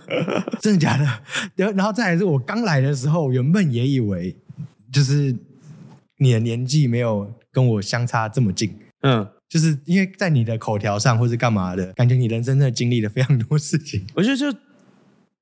[0.62, 1.04] 真的假的？
[1.56, 4.34] 然后然后再来是我刚来的时候，原本也以为
[4.90, 5.36] 就是
[6.20, 8.74] 你的年纪没有跟我相差这么近。
[9.02, 14.06] 嗯，就是因为在你的口条上或是干嘛的，感觉你人生真的经历了非常多事情。
[14.16, 14.46] 我觉得就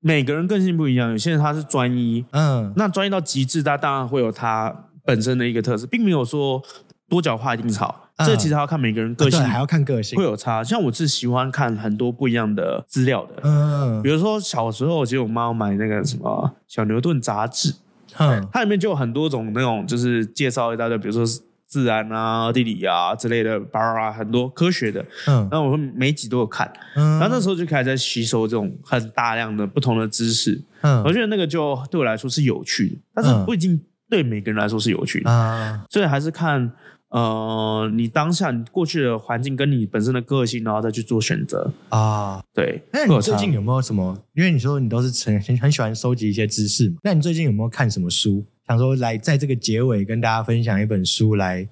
[0.01, 6.61] 每个人个性不一样，有些人他是专一，嗯那专一到极致，他当然会有他本身的一个特色，并没有说
[7.07, 7.99] 多角化一定是好。
[7.99, 10.23] 嗯这其实要看每个人个性对，还要看个性会。
[10.23, 10.63] 有差。
[10.63, 17.73] 像我是喜欢看很多不一样的资料的，嗯比如说小时候，其实我妈买那个什么小牛顿杂志，
[18.19, 21.25] 嗯它里面就有很多种那种，就是介绍一大堆，比如说
[21.73, 25.03] 自然啊、地理啊之类的，巴拉巴拉很多科学的。
[25.25, 30.61] 嗯然后我会每集都有看，嗯，然后那时候就开始在吸收这种很大量的不同的知识。
[30.81, 36.71] 嗯我觉得那个就对我来说是有趣的，但是嗯不一定对每个人来说是有趣的，啊所以还是看
[37.09, 41.73] 呃你当下你过去的环境跟你本身的个性，然后再去做选择。
[41.89, 42.39] 啊。
[42.53, 44.15] 对，那你最近有没有什么？
[44.35, 48.45] 因为你说你都是很很很喜欢收集一些知识嘛，那你最近有没有看什么书？
[48.67, 51.67] 想说来在这个结尾跟大家分享一本书来，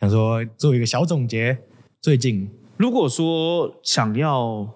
[0.00, 1.58] 想说做一个小总结。
[2.00, 4.66] 最近如果说想要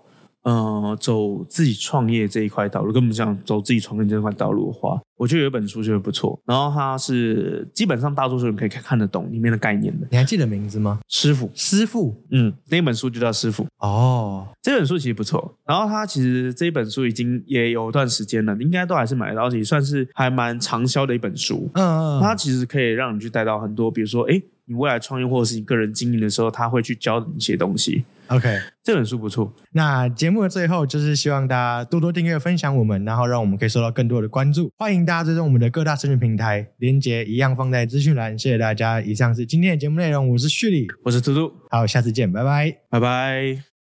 [0.44, 6.38] 呃走自己创业这一块道路，跟我们讲走自己创业这块道路的话，我觉得有一本书就会不错。
[6.46, 10.06] 然后它是基本上大多数人可以看得懂里面的概念的。
[10.10, 11.00] 你还记得名字吗？
[11.08, 13.66] 师傅，师傅嗯，那本书就叫师傅。
[13.78, 21.70] 哦，这本书其实不错，然后它其实这一本书已经也有一段时间了，应该都还是买得到，也算是还蛮畅销的一本书。
[21.74, 28.04] 嗯嗯，它其实可以让你去带到很多，比如说，哎，你未来创业或者是你个人经营的时候，他会去教你一些东西。
[28.28, 28.58] OK。
[28.82, 34.70] 这本书不错，那节目的最后就是希望大家多多订阅、分享我们，然后让我们可以收到更多的关注。
[34.76, 38.38] 欢迎大家追踪我们的各大社群平台，连接一样放在资讯栏。
[38.38, 42.76] 谢谢大家，以上是今天的节目内容，我是旭里，我是嘟嘟，好，下次见，拜拜。
[42.90, 43.73] 拜拜。